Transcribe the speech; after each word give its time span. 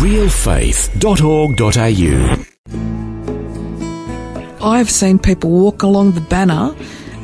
realfaith.org.au. 0.00 2.46
I've 4.62 4.90
seen 4.90 5.18
people 5.18 5.50
walk 5.50 5.82
along 5.82 6.12
the 6.12 6.20
banner 6.22 6.74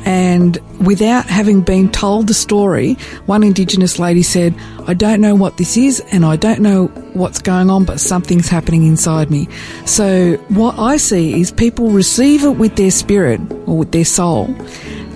and 0.05 0.57
without 0.85 1.25
having 1.25 1.61
been 1.61 1.91
told 1.91 2.27
the 2.27 2.33
story, 2.33 2.93
one 3.25 3.43
Indigenous 3.43 3.99
lady 3.99 4.23
said, 4.23 4.55
I 4.87 4.93
don't 4.93 5.21
know 5.21 5.35
what 5.35 5.57
this 5.57 5.75
is 5.75 6.01
and 6.11 6.23
I 6.23 6.35
don't 6.35 6.61
know 6.61 6.87
what's 7.13 7.41
going 7.41 7.69
on, 7.69 7.83
but 7.83 7.99
something's 7.99 8.47
happening 8.47 8.85
inside 8.85 9.31
me. 9.31 9.47
So 9.85 10.35
what 10.49 10.77
I 10.77 10.97
see 10.97 11.41
is 11.41 11.51
people 11.51 11.89
receive 11.89 12.43
it 12.43 12.57
with 12.57 12.75
their 12.75 12.91
spirit 12.91 13.41
or 13.65 13.79
with 13.79 13.91
their 13.91 14.05
soul. 14.05 14.45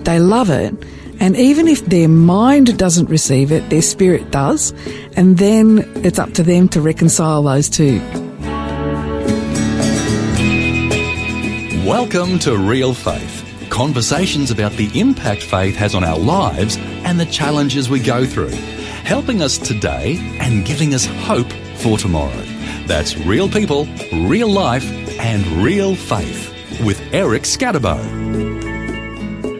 They 0.03 0.19
love 0.19 0.49
it. 0.49 0.73
And 1.21 1.37
even 1.37 1.67
if 1.67 1.85
their 1.85 2.07
mind 2.07 2.79
doesn't 2.79 3.07
receive 3.07 3.51
it, 3.51 3.69
their 3.69 3.83
spirit 3.83 4.31
does. 4.31 4.73
And 5.15 5.37
then 5.37 5.87
it's 5.97 6.17
up 6.17 6.33
to 6.33 6.41
them 6.41 6.67
to 6.69 6.81
reconcile 6.81 7.43
those 7.43 7.69
two. 7.69 7.99
Welcome 11.85 12.39
to 12.39 12.57
Real 12.57 12.95
Faith 12.95 13.37
conversations 13.69 14.49
about 14.49 14.71
the 14.73 14.99
impact 14.99 15.43
faith 15.43 15.75
has 15.75 15.93
on 15.93 16.03
our 16.03 16.17
lives 16.17 16.77
and 17.05 17.19
the 17.19 17.25
challenges 17.27 17.87
we 17.87 17.99
go 17.99 18.25
through, 18.25 18.49
helping 19.05 19.43
us 19.43 19.59
today 19.59 20.17
and 20.39 20.65
giving 20.65 20.95
us 20.95 21.05
hope 21.05 21.51
for 21.75 21.99
tomorrow. 21.99 22.43
That's 22.87 23.15
real 23.19 23.47
people, 23.47 23.85
real 24.11 24.49
life, 24.49 24.85
and 25.19 25.45
real 25.63 25.95
faith 25.95 26.49
with 26.83 26.99
Eric 27.13 27.43
Scatterbo. 27.43 28.50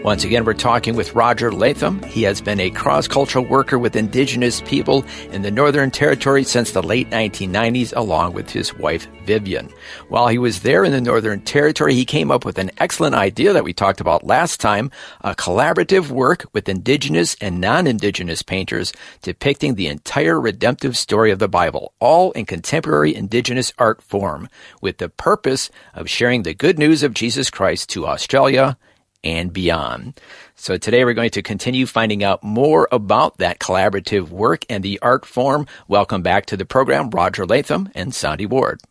Once 0.04 0.24
again, 0.24 0.44
we're 0.44 0.54
talking 0.56 0.96
with 0.96 1.14
Roger 1.14 1.52
Latham. 1.52 2.02
He 2.02 2.24
has 2.24 2.42
been 2.42 2.60
a 2.60 2.72
cross 2.72 3.08
cultural 3.08 3.46
worker 3.46 3.78
with 3.78 3.96
Indigenous 3.96 4.60
people 4.62 5.06
in 5.32 5.44
the 5.44 5.52
Northern 5.52 5.92
Territory 5.92 6.44
since 6.44 6.72
the 6.72 6.82
late 6.82 7.08
1990s, 7.12 7.96
along 7.96 8.34
with 8.34 8.50
his 8.50 8.74
wife, 8.74 9.08
Vivian. 9.26 9.70
While 10.10 10.28
he 10.28 10.40
was 10.40 10.62
there 10.62 10.84
in 10.84 10.92
the 10.92 11.02
Northern 11.02 11.42
Territory, 11.42 11.94
he 11.94 12.04
came 12.04 12.32
up 12.32 12.46
with 12.46 12.58
an 12.58 12.72
excellent 12.80 13.14
idea 13.14 13.54
that 13.54 13.64
we 13.64 13.74
talked 13.74 14.02
about 14.02 14.26
last 14.26 14.60
time 14.60 14.90
a 15.22 15.36
collaborative 15.36 16.10
work 16.10 16.48
with 16.52 16.68
Indigenous 16.68 17.36
and 17.40 17.62
non 17.62 17.86
Indigenous 17.86 18.42
painters 18.42 18.94
depicting 19.22 19.76
the 19.76 19.86
entire 19.86 20.42
redemptive 20.42 20.98
story 20.98 21.30
of 21.30 21.38
the 21.38 21.48
Bible, 21.48 21.94
all 22.00 22.32
in 22.32 22.46
contemporary 22.48 23.14
Indigenous 23.14 23.72
art 23.78 24.02
form, 24.02 24.50
with 24.82 24.98
the 24.98 25.10
purpose 25.10 25.70
of 25.94 26.10
sharing 26.10 26.42
the 26.42 26.56
good 26.56 26.80
news 26.80 27.04
of 27.04 27.14
Jesus 27.14 27.52
Christ 27.52 27.88
to 27.90 28.08
Australia 28.08 28.80
and 29.24 29.54
beyond. 29.54 30.20
So 30.56 30.78
today 30.78 31.06
we're 31.06 31.14
going 31.14 31.32
to 31.32 31.42
continue 31.42 31.86
finding 31.86 32.24
out 32.24 32.44
more 32.44 32.88
about 32.92 33.38
that 33.38 33.60
collaborative 33.60 34.30
work 34.30 34.66
and 34.70 34.84
the 34.84 35.00
art 35.00 35.26
form. 35.26 35.68
Welcome 35.88 36.22
back 36.22 36.46
to 36.48 36.58
the 36.58 36.66
program, 36.66 37.10
Roger 37.10 37.46
Latham 37.46 37.90
and 37.96 38.14
Sandy 38.14 38.46
Ward. 38.46 38.82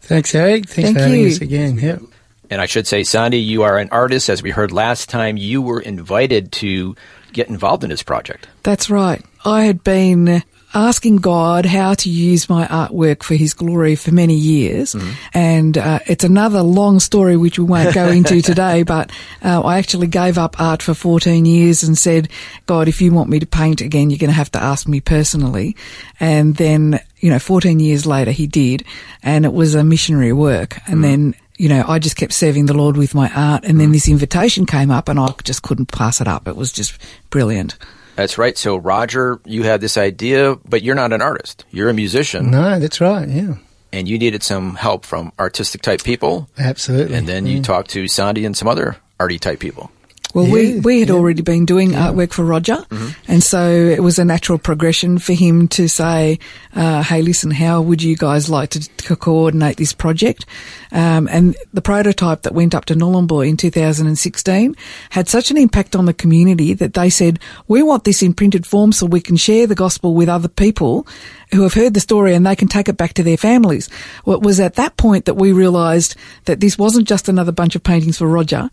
Thanks, 0.00 0.34
Eric. 0.34 0.68
Thanks 0.68 0.74
Thank 0.74 0.96
for 0.98 1.02
having 1.04 1.20
you. 1.20 1.28
us 1.28 1.40
again. 1.40 1.78
Yep. 1.78 2.02
And 2.50 2.60
I 2.60 2.66
should 2.66 2.86
say, 2.86 3.02
Sandy, 3.02 3.38
you 3.38 3.62
are 3.62 3.78
an 3.78 3.88
artist. 3.90 4.28
As 4.28 4.42
we 4.42 4.50
heard 4.50 4.72
last 4.72 5.08
time, 5.08 5.36
you 5.36 5.62
were 5.62 5.80
invited 5.80 6.52
to 6.52 6.94
get 7.32 7.48
involved 7.48 7.82
in 7.82 7.90
this 7.90 8.02
project. 8.02 8.46
That's 8.62 8.88
right. 8.88 9.24
I 9.44 9.64
had 9.64 9.82
been 9.82 10.42
asking 10.74 11.16
God 11.16 11.66
how 11.66 11.94
to 11.94 12.10
use 12.10 12.48
my 12.48 12.66
artwork 12.66 13.22
for 13.22 13.34
His 13.34 13.54
glory 13.54 13.94
for 13.96 14.12
many 14.12 14.34
years, 14.34 14.94
and 15.32 15.76
uh, 15.78 16.00
it's 16.06 16.24
another 16.24 16.62
long 16.62 17.00
story 17.00 17.36
which 17.36 17.58
we 17.58 17.64
won't 17.64 17.94
go 17.94 18.08
into 18.08 18.42
today. 18.42 18.82
But 18.82 19.10
uh, 19.42 19.62
I 19.62 19.78
actually 19.78 20.06
gave 20.08 20.38
up 20.38 20.60
art 20.60 20.82
for 20.82 20.94
14 20.94 21.44
years 21.44 21.82
and 21.82 21.96
said, 21.96 22.28
God, 22.66 22.88
if 22.88 23.00
you 23.00 23.12
want 23.12 23.30
me 23.30 23.38
to 23.38 23.46
paint 23.46 23.80
again, 23.80 24.10
you're 24.10 24.18
going 24.18 24.30
to 24.30 24.34
have 24.34 24.52
to 24.52 24.62
ask 24.62 24.86
me 24.88 25.00
personally. 25.00 25.76
And 26.20 26.56
then, 26.56 27.00
you 27.18 27.30
know, 27.30 27.38
14 27.38 27.80
years 27.80 28.06
later, 28.06 28.30
He 28.30 28.46
did, 28.46 28.84
and 29.22 29.44
it 29.44 29.52
was 29.52 29.74
a 29.74 29.84
missionary 29.84 30.32
work. 30.32 30.78
And 30.88 31.02
then 31.02 31.34
you 31.58 31.68
know, 31.70 31.84
I 31.88 31.98
just 31.98 32.16
kept 32.16 32.32
serving 32.34 32.66
the 32.66 32.74
Lord 32.74 32.96
with 32.96 33.14
my 33.14 33.30
art, 33.34 33.64
and 33.64 33.80
then 33.80 33.92
this 33.92 34.08
invitation 34.08 34.66
came 34.66 34.90
up, 34.90 35.08
and 35.08 35.18
I 35.18 35.32
just 35.42 35.62
couldn't 35.62 35.86
pass 35.86 36.20
it 36.20 36.28
up. 36.28 36.46
It 36.46 36.56
was 36.56 36.72
just 36.72 36.98
brilliant. 37.30 37.76
That's 38.16 38.38
right. 38.38 38.56
So, 38.58 38.76
Roger, 38.76 39.40
you 39.44 39.62
had 39.62 39.80
this 39.80 39.96
idea, 39.96 40.56
but 40.68 40.82
you're 40.82 40.94
not 40.94 41.12
an 41.12 41.22
artist. 41.22 41.64
You're 41.70 41.88
a 41.90 41.94
musician, 41.94 42.50
No, 42.50 42.78
that's 42.80 43.00
right. 43.00 43.28
Yeah, 43.28 43.54
and 43.92 44.08
you 44.08 44.18
needed 44.18 44.42
some 44.42 44.74
help 44.74 45.04
from 45.04 45.32
artistic 45.38 45.82
type 45.82 46.02
people. 46.02 46.48
absolutely. 46.58 47.16
And 47.16 47.28
then 47.28 47.46
you 47.46 47.62
talked 47.62 47.90
to 47.90 48.08
Sandy 48.08 48.44
and 48.44 48.56
some 48.56 48.68
other 48.68 48.96
arty 49.20 49.38
type 49.38 49.60
people. 49.60 49.90
Well, 50.36 50.52
we, 50.52 50.74
Yeah, 50.74 50.80
we 50.84 51.00
had 51.00 51.08
yeah. 51.08 51.14
already 51.14 51.40
been 51.40 51.64
doing 51.64 51.92
artwork 51.92 52.34
for 52.34 52.44
Roger, 52.44 52.84
and 53.26 53.42
so 53.42 53.70
it 53.70 54.02
was 54.02 54.18
a 54.18 54.24
natural 54.24 54.58
progression 54.58 55.18
for 55.18 55.32
him 55.32 55.66
to 55.68 55.88
say, 55.88 56.38
uh, 56.74 57.02
"Hey, 57.02 57.22
listen, 57.22 57.50
how 57.50 57.80
would 57.80 58.02
you 58.02 58.16
guys 58.18 58.50
like 58.50 58.68
to, 58.70 58.80
to 59.08 59.16
coordinate 59.16 59.78
this 59.78 59.94
project?" 59.94 60.44
Um, 60.92 61.26
and 61.32 61.56
the 61.72 61.80
prototype 61.80 62.42
that 62.42 62.52
went 62.52 62.74
up 62.74 62.84
to 62.86 62.94
Nhulunbuy 62.94 63.48
in 63.48 63.56
2016 63.56 64.76
had 65.08 65.26
such 65.26 65.50
an 65.50 65.56
impact 65.56 65.96
on 65.96 66.04
the 66.04 66.12
community 66.12 66.74
that 66.74 66.92
they 66.92 67.08
said, 67.08 67.38
"We 67.66 67.82
want 67.82 68.04
this 68.04 68.22
in 68.22 68.34
printed 68.34 68.66
form 68.66 68.92
so 68.92 69.06
we 69.06 69.22
can 69.22 69.36
share 69.36 69.66
the 69.66 69.74
gospel 69.74 70.14
with 70.14 70.28
other 70.28 70.48
people 70.48 71.06
who 71.52 71.62
have 71.62 71.72
heard 71.74 71.94
the 71.94 72.00
story 72.00 72.34
and 72.34 72.44
they 72.44 72.56
can 72.56 72.68
take 72.68 72.90
it 72.90 72.98
back 72.98 73.14
to 73.14 73.22
their 73.22 73.38
families." 73.38 73.88
Well, 74.26 74.36
it 74.36 74.42
was 74.42 74.60
at 74.60 74.74
that 74.74 74.98
point 74.98 75.24
that 75.24 75.34
we 75.34 75.52
realised 75.52 76.14
that 76.44 76.60
this 76.60 76.76
wasn't 76.76 77.08
just 77.08 77.26
another 77.30 77.52
bunch 77.52 77.74
of 77.74 77.82
paintings 77.82 78.18
for 78.18 78.28
Roger. 78.28 78.70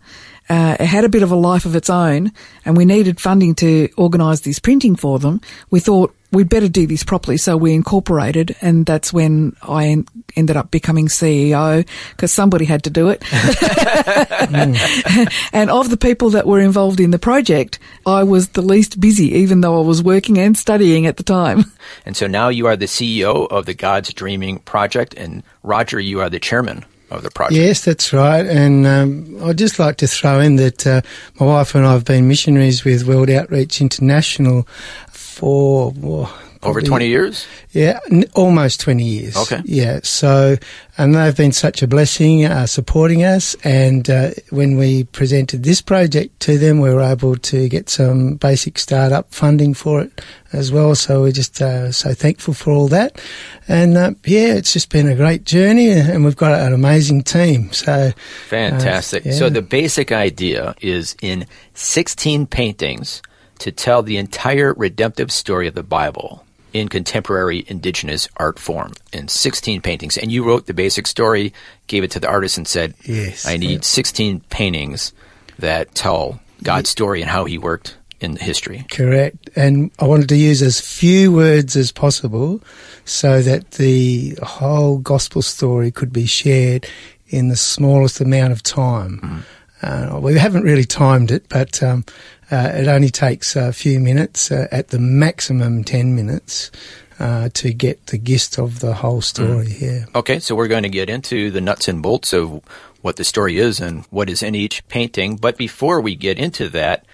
Uh, 0.48 0.76
it 0.78 0.86
had 0.86 1.04
a 1.04 1.08
bit 1.08 1.22
of 1.22 1.30
a 1.30 1.36
life 1.36 1.64
of 1.64 1.74
its 1.74 1.88
own, 1.88 2.32
and 2.64 2.76
we 2.76 2.84
needed 2.84 3.20
funding 3.20 3.54
to 3.56 3.88
organise 3.96 4.40
this 4.40 4.58
printing 4.58 4.96
for 4.96 5.18
them. 5.18 5.40
We 5.70 5.80
thought 5.80 6.14
we'd 6.34 6.48
better 6.48 6.68
do 6.68 6.86
this 6.86 7.02
properly, 7.02 7.36
so 7.36 7.56
we 7.56 7.72
incorporated, 7.72 8.54
and 8.60 8.84
that's 8.84 9.12
when 9.12 9.56
I 9.62 9.86
en- 9.86 10.06
ended 10.36 10.56
up 10.56 10.70
becoming 10.70 11.08
CEO 11.08 11.88
because 12.10 12.32
somebody 12.32 12.66
had 12.66 12.84
to 12.84 12.90
do 12.90 13.08
it. 13.08 13.22
and 15.52 15.70
of 15.70 15.88
the 15.88 15.96
people 15.96 16.30
that 16.30 16.46
were 16.46 16.60
involved 16.60 17.00
in 17.00 17.10
the 17.10 17.18
project, 17.18 17.78
I 18.04 18.24
was 18.24 18.50
the 18.50 18.62
least 18.62 19.00
busy, 19.00 19.32
even 19.34 19.62
though 19.62 19.80
I 19.80 19.86
was 19.86 20.02
working 20.02 20.38
and 20.38 20.58
studying 20.58 21.06
at 21.06 21.16
the 21.16 21.22
time. 21.22 21.72
And 22.04 22.16
so 22.16 22.26
now 22.26 22.48
you 22.48 22.66
are 22.66 22.76
the 22.76 22.86
CEO 22.86 23.46
of 23.50 23.66
the 23.66 23.74
God's 23.74 24.12
Dreaming 24.12 24.58
Project, 24.58 25.14
and 25.14 25.42
Roger, 25.62 26.00
you 26.00 26.20
are 26.20 26.28
the 26.28 26.40
chairman 26.40 26.84
of 27.10 27.22
the 27.22 27.30
project. 27.30 27.56
Yes, 27.56 27.84
that's 27.84 28.12
right. 28.12 28.46
And 28.46 28.86
um, 28.86 29.42
I'd 29.42 29.58
just 29.58 29.78
like 29.78 29.96
to 29.98 30.06
throw 30.06 30.40
in 30.40 30.56
that 30.56 30.86
uh, 30.86 31.02
my 31.38 31.46
wife 31.46 31.74
and 31.74 31.86
I 31.86 31.92
have 31.92 32.04
been 32.04 32.28
missionaries 32.28 32.84
with 32.84 33.06
World 33.06 33.30
Outreach 33.30 33.80
International 33.80 34.66
for 35.10 35.92
oh, 36.02 36.53
Over 36.64 36.80
probably- 36.80 36.88
20 36.88 37.08
years? 37.08 37.46
Yeah, 37.72 37.98
n- 38.10 38.24
almost 38.34 38.80
20 38.80 39.04
years. 39.04 39.36
Okay. 39.36 39.60
Yeah, 39.64 40.00
so, 40.02 40.56
and 40.96 41.14
they've 41.14 41.36
been 41.36 41.52
such 41.52 41.82
a 41.82 41.86
blessing 41.86 42.44
uh, 42.46 42.66
supporting 42.66 43.24
us. 43.24 43.54
And 43.64 44.08
uh, 44.08 44.30
when 44.50 44.76
we 44.76 45.04
presented 45.04 45.62
this 45.64 45.80
project 45.82 46.40
to 46.40 46.56
them, 46.58 46.80
we 46.80 46.92
were 46.92 47.02
able 47.02 47.36
to 47.36 47.68
get 47.68 47.88
some 47.88 48.34
basic 48.36 48.78
startup 48.78 49.32
funding 49.32 49.74
for 49.74 50.00
it 50.02 50.20
as 50.52 50.70
well. 50.72 50.94
So 50.94 51.22
we're 51.22 51.32
just 51.32 51.60
uh, 51.60 51.90
so 51.92 52.14
thankful 52.14 52.54
for 52.54 52.72
all 52.72 52.88
that. 52.88 53.20
And 53.68 53.96
uh, 53.96 54.12
yeah, 54.24 54.54
it's 54.54 54.72
just 54.72 54.90
been 54.90 55.08
a 55.08 55.16
great 55.16 55.44
journey 55.44 55.90
and 55.90 56.24
we've 56.24 56.36
got 56.36 56.60
an 56.60 56.72
amazing 56.72 57.22
team. 57.24 57.72
So, 57.72 58.12
Fantastic. 58.48 59.26
Uh, 59.26 59.30
yeah. 59.30 59.34
So 59.34 59.48
the 59.50 59.62
basic 59.62 60.12
idea 60.12 60.74
is 60.80 61.16
in 61.20 61.46
16 61.74 62.46
paintings 62.46 63.20
to 63.58 63.72
tell 63.72 64.02
the 64.02 64.16
entire 64.16 64.74
redemptive 64.74 65.30
story 65.32 65.66
of 65.68 65.74
the 65.74 65.82
Bible 65.82 66.43
in 66.74 66.88
contemporary 66.88 67.64
indigenous 67.68 68.28
art 68.36 68.58
form 68.58 68.92
in 69.12 69.28
16 69.28 69.80
paintings. 69.80 70.18
And 70.18 70.30
you 70.30 70.44
wrote 70.44 70.66
the 70.66 70.74
basic 70.74 71.06
story, 71.06 71.54
gave 71.86 72.02
it 72.02 72.10
to 72.10 72.20
the 72.20 72.28
artist 72.28 72.58
and 72.58 72.68
said, 72.68 72.94
Yes, 73.04 73.46
I 73.46 73.56
need 73.56 73.70
yeah. 73.70 73.80
16 73.82 74.40
paintings 74.50 75.12
that 75.60 75.94
tell 75.94 76.40
God's 76.62 76.90
story 76.90 77.22
and 77.22 77.30
how 77.30 77.44
he 77.44 77.56
worked 77.56 77.96
in 78.20 78.36
history. 78.36 78.84
Correct. 78.90 79.50
And 79.54 79.92
I 80.00 80.06
wanted 80.06 80.28
to 80.30 80.36
use 80.36 80.62
as 80.62 80.80
few 80.80 81.32
words 81.32 81.76
as 81.76 81.92
possible 81.92 82.60
so 83.04 83.40
that 83.42 83.72
the 83.72 84.36
whole 84.42 84.98
gospel 84.98 85.42
story 85.42 85.92
could 85.92 86.12
be 86.12 86.26
shared 86.26 86.88
in 87.28 87.48
the 87.48 87.56
smallest 87.56 88.20
amount 88.20 88.52
of 88.52 88.62
time. 88.62 89.44
Uh, 89.82 90.18
we 90.20 90.38
haven't 90.38 90.62
really 90.62 90.84
timed 90.84 91.30
it, 91.30 91.48
but 91.48 91.82
um, 91.82 92.04
uh, 92.50 92.72
it 92.74 92.88
only 92.88 93.10
takes 93.10 93.56
a 93.56 93.72
few 93.72 94.00
minutes, 94.00 94.50
uh, 94.50 94.68
at 94.70 94.88
the 94.88 94.98
maximum 94.98 95.84
10 95.84 96.14
minutes, 96.14 96.70
uh, 97.18 97.48
to 97.54 97.72
get 97.72 98.06
the 98.06 98.18
gist 98.18 98.58
of 98.58 98.80
the 98.80 98.94
whole 98.94 99.20
story. 99.20 99.68
here. 99.68 100.06
Okay, 100.14 100.38
so 100.40 100.54
we're 100.54 100.68
going 100.68 100.82
to 100.82 100.88
get 100.88 101.08
into 101.08 101.50
the 101.50 101.60
nuts 101.60 101.88
and 101.88 102.02
bolts 102.02 102.32
of 102.32 102.60
what 103.02 103.16
the 103.16 103.24
story 103.24 103.58
is 103.58 103.80
and 103.80 104.04
what 104.06 104.28
is 104.30 104.42
in 104.42 104.54
each 104.54 104.86
painting. 104.88 105.36
But 105.36 105.56
before 105.56 106.00
we 106.00 106.16
get 106.16 106.38
into 106.38 106.68
that, 106.70 107.04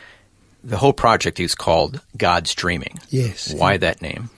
the 0.63 0.77
whole 0.77 0.93
project 0.93 1.41
is 1.41 1.55
called 1.55 2.01
God's 2.17 2.55
Dreaming. 2.55 2.99
Yes. 3.09 3.53
Why 3.53 3.77
that 3.79 4.03
name? 4.03 4.31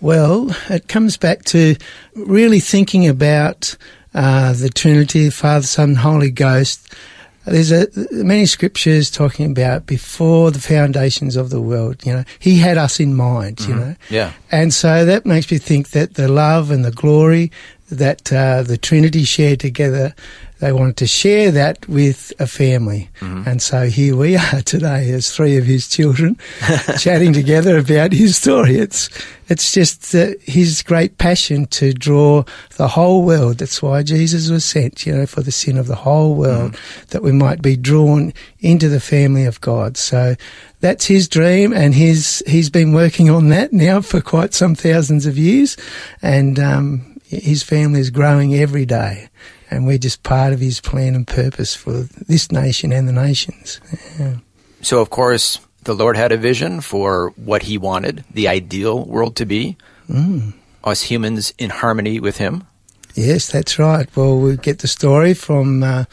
Well, 0.00 0.54
it 0.70 0.88
comes 0.88 1.16
back 1.16 1.44
to 1.46 1.76
really 2.14 2.60
thinking 2.60 3.06
about 3.06 3.76
uh, 4.14 4.52
the 4.54 4.70
Trinity, 4.70 5.30
Father, 5.30 5.66
Son, 5.66 5.94
Holy 5.94 6.30
Ghost, 6.30 6.94
there's 7.50 7.72
a, 7.72 7.86
many 8.12 8.46
scriptures 8.46 9.10
talking 9.10 9.50
about 9.50 9.86
before 9.86 10.50
the 10.50 10.60
foundations 10.60 11.36
of 11.36 11.50
the 11.50 11.60
world. 11.60 12.04
You 12.04 12.12
know, 12.14 12.24
He 12.38 12.58
had 12.58 12.78
us 12.78 13.00
in 13.00 13.14
mind. 13.14 13.60
You 13.60 13.66
mm-hmm. 13.74 13.80
know, 13.80 13.96
Yeah. 14.10 14.32
and 14.50 14.72
so 14.72 15.04
that 15.04 15.26
makes 15.26 15.50
me 15.50 15.58
think 15.58 15.90
that 15.90 16.14
the 16.14 16.28
love 16.28 16.70
and 16.70 16.84
the 16.84 16.90
glory 16.90 17.50
that 17.90 18.32
uh, 18.32 18.62
the 18.62 18.76
Trinity 18.76 19.24
shared 19.24 19.60
together, 19.60 20.14
they 20.60 20.72
wanted 20.72 20.96
to 20.96 21.06
share 21.06 21.52
that 21.52 21.88
with 21.88 22.32
a 22.40 22.46
family. 22.46 23.08
And 23.20 23.62
so 23.62 23.86
here 23.86 24.16
we 24.16 24.36
are 24.36 24.60
today 24.62 25.10
as 25.12 25.30
three 25.30 25.56
of 25.56 25.64
his 25.64 25.88
children 25.88 26.36
chatting 26.98 27.32
together 27.32 27.78
about 27.78 28.12
his 28.12 28.36
story. 28.36 28.76
It's, 28.76 29.08
it's 29.48 29.72
just 29.72 30.14
uh, 30.14 30.32
his 30.42 30.82
great 30.82 31.16
passion 31.18 31.66
to 31.66 31.92
draw 31.92 32.42
the 32.76 32.88
whole 32.88 33.22
world. 33.24 33.58
That's 33.58 33.80
why 33.80 34.02
Jesus 34.02 34.50
was 34.50 34.64
sent, 34.64 35.06
you 35.06 35.14
know, 35.16 35.26
for 35.26 35.42
the 35.42 35.52
sin 35.52 35.78
of 35.78 35.86
the 35.86 35.94
whole 35.94 36.34
world, 36.34 36.76
that 37.10 37.22
we 37.22 37.32
might 37.32 37.62
be 37.62 37.76
drawn 37.76 38.32
into 38.58 38.88
the 38.88 39.00
family 39.00 39.44
of 39.44 39.60
God. 39.60 39.96
So 39.96 40.34
that's 40.80 41.06
his 41.06 41.28
dream, 41.28 41.72
and 41.72 41.94
he's 41.94 42.42
he's 42.46 42.70
been 42.70 42.92
working 42.92 43.30
on 43.30 43.48
that 43.50 43.72
now 43.72 44.00
for 44.00 44.20
quite 44.20 44.54
some 44.54 44.74
thousands 44.74 45.24
of 45.26 45.38
years, 45.38 45.76
and 46.20 46.58
um, 46.58 47.17
his 47.28 47.62
family 47.62 48.00
is 48.00 48.10
growing 48.10 48.54
every 48.54 48.86
day, 48.86 49.28
and 49.70 49.86
we're 49.86 49.98
just 49.98 50.22
part 50.22 50.52
of 50.52 50.60
his 50.60 50.80
plan 50.80 51.14
and 51.14 51.26
purpose 51.26 51.74
for 51.74 52.08
this 52.26 52.50
nation 52.50 52.92
and 52.92 53.06
the 53.06 53.12
nations. 53.12 53.80
Yeah. 54.18 54.36
So, 54.80 55.00
of 55.00 55.10
course, 55.10 55.60
the 55.84 55.94
Lord 55.94 56.16
had 56.16 56.32
a 56.32 56.36
vision 56.36 56.80
for 56.80 57.32
what 57.36 57.62
He 57.62 57.78
wanted 57.78 58.24
the 58.32 58.48
ideal 58.48 59.04
world 59.04 59.36
to 59.36 59.46
be. 59.46 59.76
Us 60.84 61.02
humans 61.02 61.52
in 61.58 61.70
harmony 61.70 62.20
with 62.20 62.38
Him. 62.38 62.64
Yes, 63.14 63.50
that's 63.50 63.78
right. 63.78 64.08
Well, 64.16 64.38
we 64.38 64.56
get 64.56 64.78
the 64.78 64.88
story 64.88 65.34
from. 65.34 65.82
Uh, 65.82 66.04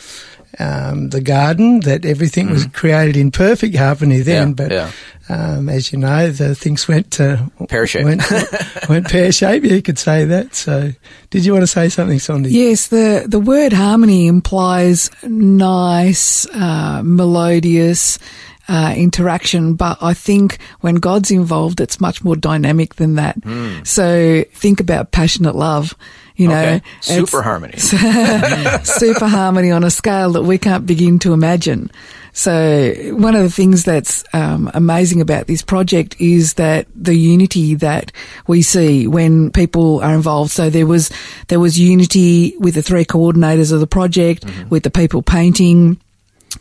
um, 0.59 1.09
the 1.09 1.21
garden 1.21 1.81
that 1.81 2.05
everything 2.05 2.49
was 2.49 2.65
created 2.67 3.17
in 3.17 3.31
perfect 3.31 3.75
harmony 3.75 4.21
then, 4.21 4.49
Yeah, 4.49 4.53
but 4.53 4.71
yeah. 4.71 4.91
Um, 5.27 5.69
as 5.69 5.91
you 5.91 5.97
know, 5.97 6.29
the 6.29 6.53
things 6.53 6.87
went 6.87 7.19
uh, 7.19 7.37
Pear-shaped. 7.67 8.05
Went, 8.05 8.21
went 8.89 9.09
pear 9.09 9.31
shaped. 9.31 9.65
You 9.65 9.81
could 9.81 9.97
say 9.97 10.23
that. 10.25 10.53
So, 10.53 10.91
did 11.31 11.43
you 11.43 11.51
want 11.51 11.63
to 11.63 11.67
say 11.67 11.89
something, 11.89 12.19
Sandy? 12.19 12.51
Yes, 12.51 12.89
the, 12.89 13.25
the 13.27 13.39
word 13.39 13.73
harmony 13.73 14.27
implies 14.27 15.09
nice, 15.23 16.45
uh, 16.53 17.01
melodious, 17.03 18.19
uh, 18.67 18.93
interaction, 18.95 19.73
but 19.73 19.97
I 20.01 20.13
think 20.13 20.59
when 20.81 20.95
God's 20.95 21.31
involved, 21.31 21.81
it's 21.81 21.99
much 21.99 22.23
more 22.23 22.35
dynamic 22.35 22.95
than 22.95 23.15
that. 23.15 23.35
So 23.83 24.43
think 24.53 24.79
about 24.79 25.11
passionate 25.11 25.55
love. 25.55 25.95
You 26.35 26.49
know, 26.49 26.55
Okay. 26.55 26.81
Super 27.01 27.41
harmony. 27.41 27.77
super 28.83 29.27
harmony 29.27 29.71
on 29.71 29.83
a 29.83 29.89
scale 29.89 30.33
that 30.33 30.43
we 30.43 30.57
can't 30.57 30.85
begin 30.85 31.19
to 31.19 31.33
imagine. 31.33 31.89
So 32.33 32.93
one 33.15 33.33
of 33.35 33.43
the 33.43 33.49
things 33.49 33.85
that's 33.85 34.25
um, 34.33 34.69
amazing 34.73 35.21
about 35.21 35.47
this 35.47 35.61
project 35.61 36.17
is 36.19 36.55
that 36.55 36.85
the 36.93 37.15
unity 37.15 37.75
that 37.75 38.11
we 38.47 38.61
see 38.61 39.07
when 39.07 39.51
people 39.51 40.01
are 40.01 40.13
involved. 40.13 40.51
So 40.51 40.69
there 40.69 40.85
was 40.85 41.09
there 41.47 41.61
was 41.61 41.79
unity 41.79 42.53
with 42.59 42.73
the 42.75 42.81
three 42.81 43.05
coordinators 43.05 43.71
of 43.71 43.79
the 43.79 43.87
project, 43.87 44.43
with 44.69 44.83
the 44.83 44.91
people 44.91 45.21
painting. 45.21 45.97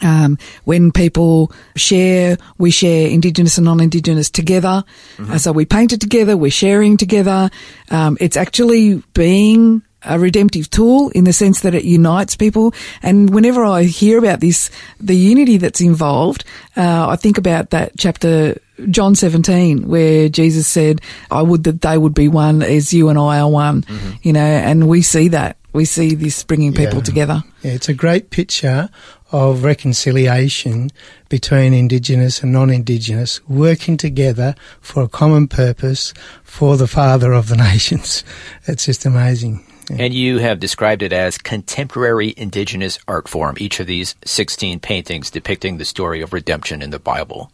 Um, 0.03 0.39
when 0.65 0.93
people 0.93 1.53
share, 1.77 2.37
we 2.59 2.71
share 2.71 3.09
Indigenous 3.09 3.59
and 3.59 3.65
non-Indigenous 3.67 4.31
together. 4.31 4.85
Uh, 5.19 5.39
so 5.39 5.53
we 5.53 5.65
paint 5.65 5.93
it 5.93 6.01
together, 6.01 6.37
we're 6.37 6.51
sharing 6.51 6.97
together. 6.97 7.51
Um, 7.91 8.17
it's 8.21 8.37
actually 8.37 9.03
being 9.15 9.83
a 10.07 10.19
redemptive 10.19 10.69
tool 10.69 11.09
in 11.11 11.25
the 11.25 11.33
sense 11.33 11.61
that 11.63 11.75
it 11.75 11.85
unites 11.85 12.37
people. 12.37 12.75
And 13.03 13.31
whenever 13.31 13.65
I 13.65 13.85
hear 13.85 14.19
about 14.19 14.41
this, 14.41 14.71
the 15.01 15.17
unity 15.17 15.57
that's 15.57 15.81
involved, 15.81 16.45
uh, 16.77 17.09
I 17.09 17.17
think 17.17 17.39
about 17.39 17.71
that 17.71 17.93
chapter, 17.97 18.59
John 18.91 19.15
17, 19.15 19.89
where 19.89 20.29
Jesus 20.29 20.67
said, 20.67 21.01
I 21.31 21.41
would 21.41 21.65
that 21.65 21.81
they 21.81 21.97
would 21.97 22.13
be 22.15 22.29
one 22.29 22.63
as 22.63 22.93
you 22.93 23.09
and 23.09 23.19
I 23.19 23.39
are 23.41 23.49
one, 23.49 23.85
you 24.23 24.33
know, 24.35 24.41
and 24.45 24.89
we 24.89 25.01
see 25.01 25.29
that. 25.29 25.57
We 25.73 25.87
see 25.87 26.15
this 26.15 26.45
bringing 26.45 26.73
people 26.73 26.99
Yeah. 26.99 27.03
together. 27.05 27.45
Yeah, 27.63 27.73
it's 27.73 27.89
a 27.89 27.95
great 27.95 28.31
picture 28.31 28.91
of 29.33 29.65
reconciliation 29.65 30.91
between 31.29 31.75
Indigenous 31.75 32.43
and 32.43 32.53
non-Indigenous 32.53 33.41
working 33.49 33.97
together 33.97 34.55
for 34.81 35.03
a 35.03 35.09
common 35.09 35.49
purpose 35.49 36.15
for 36.43 36.77
the 36.77 36.87
Father 36.87 37.33
of 37.33 37.49
the 37.49 37.57
nations. 37.73 38.23
It's 38.67 38.87
just 38.87 39.05
amazing. 39.05 39.65
Yeah. 39.91 39.97
And 40.01 40.15
you 40.15 40.39
have 40.39 40.61
described 40.61 41.03
it 41.03 41.13
as 41.13 41.37
contemporary 41.37 42.33
indigenous 42.37 42.99
art 43.07 43.29
form, 43.29 43.57
each 43.59 43.81
of 43.81 43.87
these 43.87 44.15
16 44.25 44.81
paintings 44.81 45.31
depicting 45.31 45.77
the 45.77 45.85
story 45.85 46.23
of 46.23 46.33
redemption 46.33 46.81
in 46.81 46.91
the 46.91 46.99
Bible. 46.99 47.53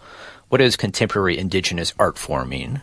What 0.49 0.59
does 0.59 0.77
contemporary 0.77 1.39
indigenous 1.39 1.93
art 1.99 2.19
form 2.19 2.51
mean? 2.51 2.83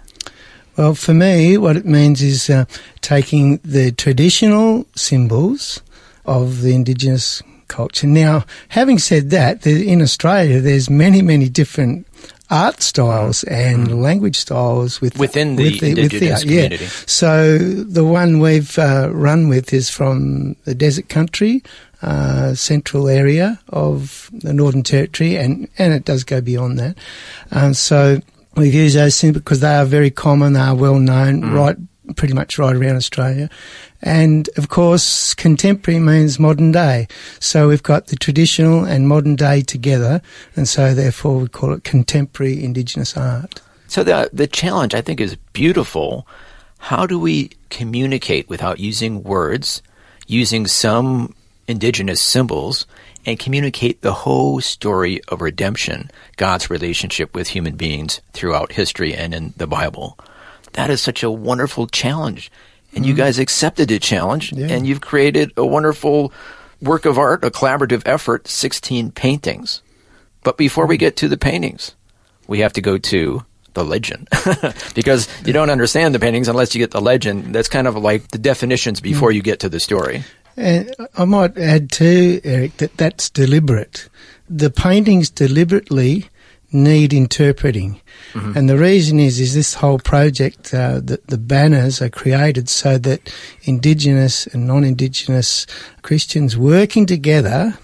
Well, 0.78 0.94
for 0.94 1.14
me, 1.14 1.58
what 1.58 1.76
it 1.76 1.86
means 1.86 2.22
is 2.22 2.50
uh, 2.50 2.66
taking 3.02 3.58
the 3.64 3.92
traditional 3.92 4.86
symbols 4.96 5.82
of 6.24 6.62
the 6.62 6.76
Indigenous 6.76 7.42
culture. 7.68 8.08
Now, 8.08 8.46
having 8.70 9.00
said 9.00 9.30
that, 9.32 9.66
in 9.68 10.02
Australia, 10.02 10.60
there's 10.62 10.90
many, 10.90 11.22
many 11.22 11.50
different 11.50 12.06
art 12.50 12.82
styles 12.82 13.44
and 13.46 14.02
language 14.02 14.38
styles 14.38 15.02
with. 15.02 15.18
Within 15.20 15.56
the 15.58 15.66
with 15.74 15.84
Indigenous 15.84 16.44
yeah. 16.46 16.62
community. 16.62 16.86
So 17.06 17.58
the 17.58 18.06
one 18.06 18.40
we've 18.40 18.78
uh, 18.80 19.10
run 19.12 19.50
with 19.50 19.74
is 19.74 19.90
from 19.90 20.56
the 20.64 20.74
desert 20.74 21.10
country, 21.10 21.62
uh, 22.02 22.54
central 22.54 23.08
area 23.10 23.60
of 23.70 24.30
the 24.32 24.54
Northern 24.54 24.84
Territory, 24.84 25.36
and, 25.36 25.68
and 25.78 25.94
it 25.94 26.06
does 26.06 26.24
go 26.24 26.40
beyond 26.42 26.80
that. 26.80 26.98
Um, 27.52 27.74
so 27.74 28.22
we've 28.56 28.74
used 28.74 28.96
those 28.96 29.16
symbols 29.16 29.44
because 29.44 29.60
they 29.60 29.76
are 29.76 29.86
very 29.86 30.12
common, 30.12 30.54
they 30.54 30.60
are 30.62 30.76
well 30.76 31.00
known, 31.00 31.42
Mm. 31.42 31.54
right, 31.54 31.76
pretty 32.16 32.34
much 32.34 32.58
right 32.58 32.76
around 32.76 32.96
Australia. 32.96 33.50
And 34.02 34.50
of 34.58 34.70
course, 34.70 35.34
contemporary 35.34 36.00
means 36.00 36.40
modern 36.40 36.72
day. 36.72 37.08
So 37.40 37.68
we've 37.68 37.84
got 37.84 38.08
the 38.08 38.16
traditional 38.16 38.84
and 38.84 39.08
modern 39.08 39.36
day 39.36 39.62
together, 39.62 40.22
and 40.56 40.68
so 40.68 40.94
therefore 40.94 41.40
we 41.40 41.48
call 41.48 41.74
it 41.74 41.84
contemporary 41.84 42.64
Indigenous 42.64 43.18
art. 43.18 43.62
So 43.88 44.04
the 44.04 44.30
the 44.32 44.48
challenge 44.48 44.94
I 44.94 45.02
think 45.02 45.20
is 45.20 45.36
beautiful. 45.54 46.28
How 46.80 47.08
do 47.08 47.20
we 47.20 47.52
communicate 47.70 48.48
without 48.50 48.80
using 48.80 49.24
words, 49.24 49.82
using 50.28 50.68
some 50.68 51.34
indigenous 51.68 52.22
symbols, 52.22 52.86
and 53.26 53.40
communicate 53.40 54.02
the 54.02 54.14
whole 54.14 54.62
story 54.62 55.22
of 55.30 55.42
redemption, 55.42 56.12
God's 56.38 56.70
relationship 56.70 57.34
with 57.34 57.50
human 57.50 57.76
beings 57.76 58.22
throughout 58.34 58.74
history 58.74 59.16
and 59.16 59.34
in 59.34 59.54
the 59.58 59.68
Bible? 59.68 60.18
That 60.74 60.90
is 60.92 61.02
such 61.02 61.24
a 61.24 61.32
wonderful 61.32 61.88
challenge. 61.88 62.52
And 62.94 63.06
you 63.06 63.14
mm-hmm. 63.14 63.20
guys 63.20 63.40
accepted 63.40 63.90
the 63.90 64.00
challenge 64.00 64.54
Yeah. 64.54 64.68
and 64.68 64.88
you've 64.88 65.02
created 65.02 65.52
a 65.58 65.66
wonderful 65.66 66.32
work 66.82 67.06
of 67.06 67.18
art, 67.18 67.44
a 67.44 67.52
collaborative 67.52 68.04
effort, 68.06 68.48
16 68.48 69.12
paintings. 69.12 69.82
But 70.44 70.58
before 70.58 70.86
we 70.86 70.96
mm. 70.96 71.00
get 71.00 71.18
to 71.18 71.28
the 71.28 71.38
paintings, 71.38 71.96
we 72.48 72.60
have 72.60 72.74
to 72.74 72.82
go 72.82 72.98
to 72.98 73.44
the 73.74 73.84
legend 73.84 74.28
because 74.96 75.28
you 75.46 75.54
don't 75.54 75.70
understand 75.70 76.16
the 76.16 76.20
paintings 76.20 76.48
unless 76.48 76.74
you 76.74 76.80
get 76.80 76.92
the 76.92 77.02
legend. 77.02 77.54
That's 77.54 77.68
kind 77.68 77.88
of 77.88 77.96
like 77.96 78.30
the 78.30 78.38
definitions 78.38 79.02
before 79.02 79.32
mm. 79.32 79.36
you 79.36 79.42
get 79.42 79.60
to 79.60 79.70
the 79.70 79.80
story. 79.80 80.24
And 80.56 80.94
I 81.16 81.26
might 81.26 81.58
add 81.58 81.92
too, 81.92 82.42
Eric, 82.44 82.78
that 82.78 82.98
that's 82.98 83.30
deliberate. 83.30 84.10
The 84.50 84.72
paintings 84.72 85.30
deliberately 85.30 86.30
need 86.72 87.14
interpreting. 87.14 88.02
And 88.34 88.70
the 88.70 88.78
reason 88.78 89.20
is, 89.20 89.40
is 89.40 89.56
this 89.56 89.74
whole 89.74 89.98
project, 89.98 90.72
uh, 90.72 91.00
the, 91.00 91.20
the 91.28 91.40
banners 91.40 92.04
are 92.04 92.10
created 92.10 92.70
so 92.70 93.00
that 93.00 93.34
Indigenous 93.64 94.46
and 94.46 94.68
non-Indigenous 94.68 95.66
Christians 96.04 96.56
working 96.56 97.08
together 97.08 97.80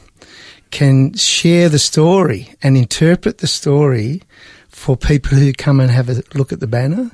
can 0.70 1.13
share 1.16 1.70
the 1.70 1.80
story 1.80 2.54
and 2.62 2.78
interpret 2.78 3.40
the 3.40 3.48
story 3.48 4.22
for 4.70 4.98
people 4.98 5.38
who 5.38 5.54
come 5.54 5.80
and 5.80 5.90
have 5.90 6.10
a 6.10 6.22
look 6.34 6.52
at 6.52 6.60
the 6.60 6.68
banner. 6.68 7.12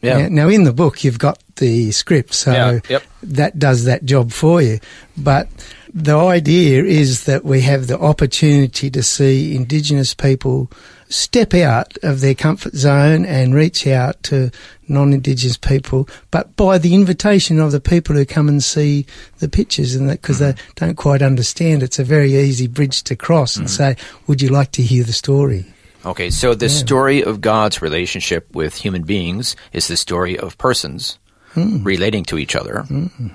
Yeah. 0.00 0.28
Now, 0.28 0.28
now, 0.28 0.48
in 0.48 0.64
the 0.64 0.72
book, 0.72 1.04
you've 1.04 1.18
got 1.18 1.38
the 1.56 1.92
script, 1.92 2.32
so 2.32 2.52
Yeah, 2.52 2.80
yep. 2.88 3.02
that 3.22 3.58
does 3.58 3.84
that 3.84 4.04
job 4.04 4.32
for 4.32 4.62
you. 4.62 4.78
But 5.16 5.48
the 5.92 6.16
idea 6.16 6.84
is 6.84 7.24
that 7.24 7.44
we 7.44 7.60
have 7.62 7.86
the 7.86 7.98
opportunity 7.98 8.90
to 8.90 9.02
see 9.02 9.54
Indigenous 9.54 10.14
people 10.14 10.70
step 11.12 11.54
out 11.54 11.96
of 12.02 12.20
their 12.20 12.34
comfort 12.34 12.74
zone 12.74 13.24
and 13.24 13.54
reach 13.54 13.86
out 13.86 14.22
to 14.24 14.50
non-Indigenous 14.88 15.56
people, 15.56 16.08
but 16.30 16.54
by 16.56 16.78
the 16.78 16.94
invitation 16.94 17.60
of 17.60 17.72
the 17.72 17.80
people 17.80 18.16
who 18.16 18.24
come 18.24 18.48
and 18.48 18.62
see 18.62 19.06
the 19.38 19.48
pictures, 19.48 19.94
and 19.94 20.08
because 20.08 20.38
they 20.38 20.52
mm-hmm. 20.52 20.72
don't 20.76 20.96
quite 20.96 21.22
understand, 21.22 21.82
it's 21.82 21.98
a 21.98 22.04
very 22.04 22.34
easy 22.34 22.66
bridge 22.66 23.02
to 23.04 23.16
cross 23.16 23.56
and 23.56 23.66
mm-hmm. 23.66 23.94
say, 23.94 23.96
"Would 24.26 24.42
you 24.42 24.48
like 24.48 24.72
to 24.72 24.82
hear 24.82 25.04
the 25.04 25.12
story?" 25.12 25.66
Okay, 26.04 26.30
so 26.30 26.54
the 26.54 26.68
story 26.68 27.22
of 27.22 27.40
God's 27.40 27.80
relationship 27.80 28.52
with 28.54 28.74
human 28.74 29.02
beings 29.02 29.54
is 29.72 29.86
the 29.86 29.96
story 29.96 30.36
of 30.36 30.58
persons 30.58 31.18
hmm. 31.52 31.82
relating 31.84 32.24
to 32.24 32.38
each 32.38 32.56
other. 32.56 32.82
Hmm. 32.82 33.28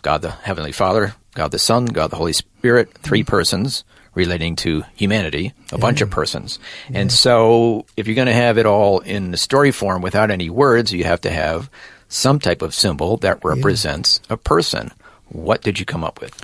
God 0.00 0.22
the 0.22 0.30
Heavenly 0.30 0.72
Father, 0.72 1.14
God 1.34 1.50
the 1.50 1.58
Son, 1.58 1.84
God 1.84 2.10
the 2.10 2.16
Holy 2.16 2.32
Spirit, 2.32 2.94
three 2.94 3.22
hmm. 3.22 3.26
persons 3.26 3.84
relating 4.18 4.56
to 4.56 4.84
humanity, 4.94 5.52
a 5.72 5.78
bunch 5.78 6.02
of 6.02 6.10
persons. 6.10 6.58
And 6.92 7.10
so 7.10 7.86
if 7.96 8.06
you're 8.06 8.16
going 8.16 8.26
to 8.26 8.34
have 8.34 8.58
it 8.58 8.66
all 8.66 8.98
in 8.98 9.30
the 9.30 9.38
story 9.38 9.70
form 9.70 10.02
without 10.02 10.30
any 10.30 10.50
words, 10.50 10.92
you 10.92 11.04
have 11.04 11.22
to 11.22 11.30
have 11.30 11.70
some 12.08 12.38
type 12.38 12.60
of 12.60 12.74
symbol 12.74 13.16
that 13.18 13.44
represents 13.44 14.20
a 14.28 14.36
person. 14.36 14.90
What 15.28 15.62
did 15.62 15.78
you 15.78 15.86
come 15.86 16.04
up 16.04 16.20
with? 16.20 16.34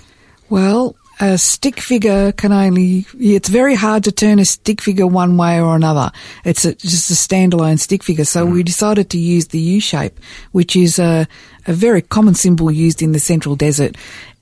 Well, 0.49 0.95
a 1.21 1.39
stick 1.39 1.81
figure 1.81 2.33
can 2.33 2.53
only, 2.53 3.07
it's 3.19 3.49
very 3.49 3.75
hard 3.75 4.05
to 4.05 4.13
turn 4.13 4.39
a 4.39 4.45
stick 4.45 4.81
figure 4.81 5.07
one 5.07 5.37
way 5.37 5.61
or 5.61 5.75
another. 5.75 6.11
It's 6.45 6.65
a, 6.65 6.75
just 6.75 7.11
a 7.11 7.15
standalone 7.15 7.79
stick 7.79 8.03
figure. 8.03 8.25
So 8.25 8.45
we 8.45 8.51
mm-hmm. 8.51 8.65
decided 8.65 9.11
to 9.11 9.19
use 9.19 9.49
the 9.49 9.59
U 9.59 9.81
shape, 9.81 10.19
which 10.53 10.77
is 10.77 10.99
a, 10.99 11.27
a 11.67 11.73
very 11.73 12.03
common 12.03 12.35
symbol 12.35 12.71
used 12.71 13.01
in 13.01 13.13
the 13.13 13.21
central 13.21 13.57
desert. 13.57 13.97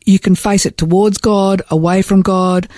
You 0.05 0.19
can 0.19 0.35
face 0.35 0.67
it 0.67 0.77
towards 0.77 1.19
God, 1.19 1.63
away 1.71 2.03
from 2.03 2.23
God. 2.23 2.69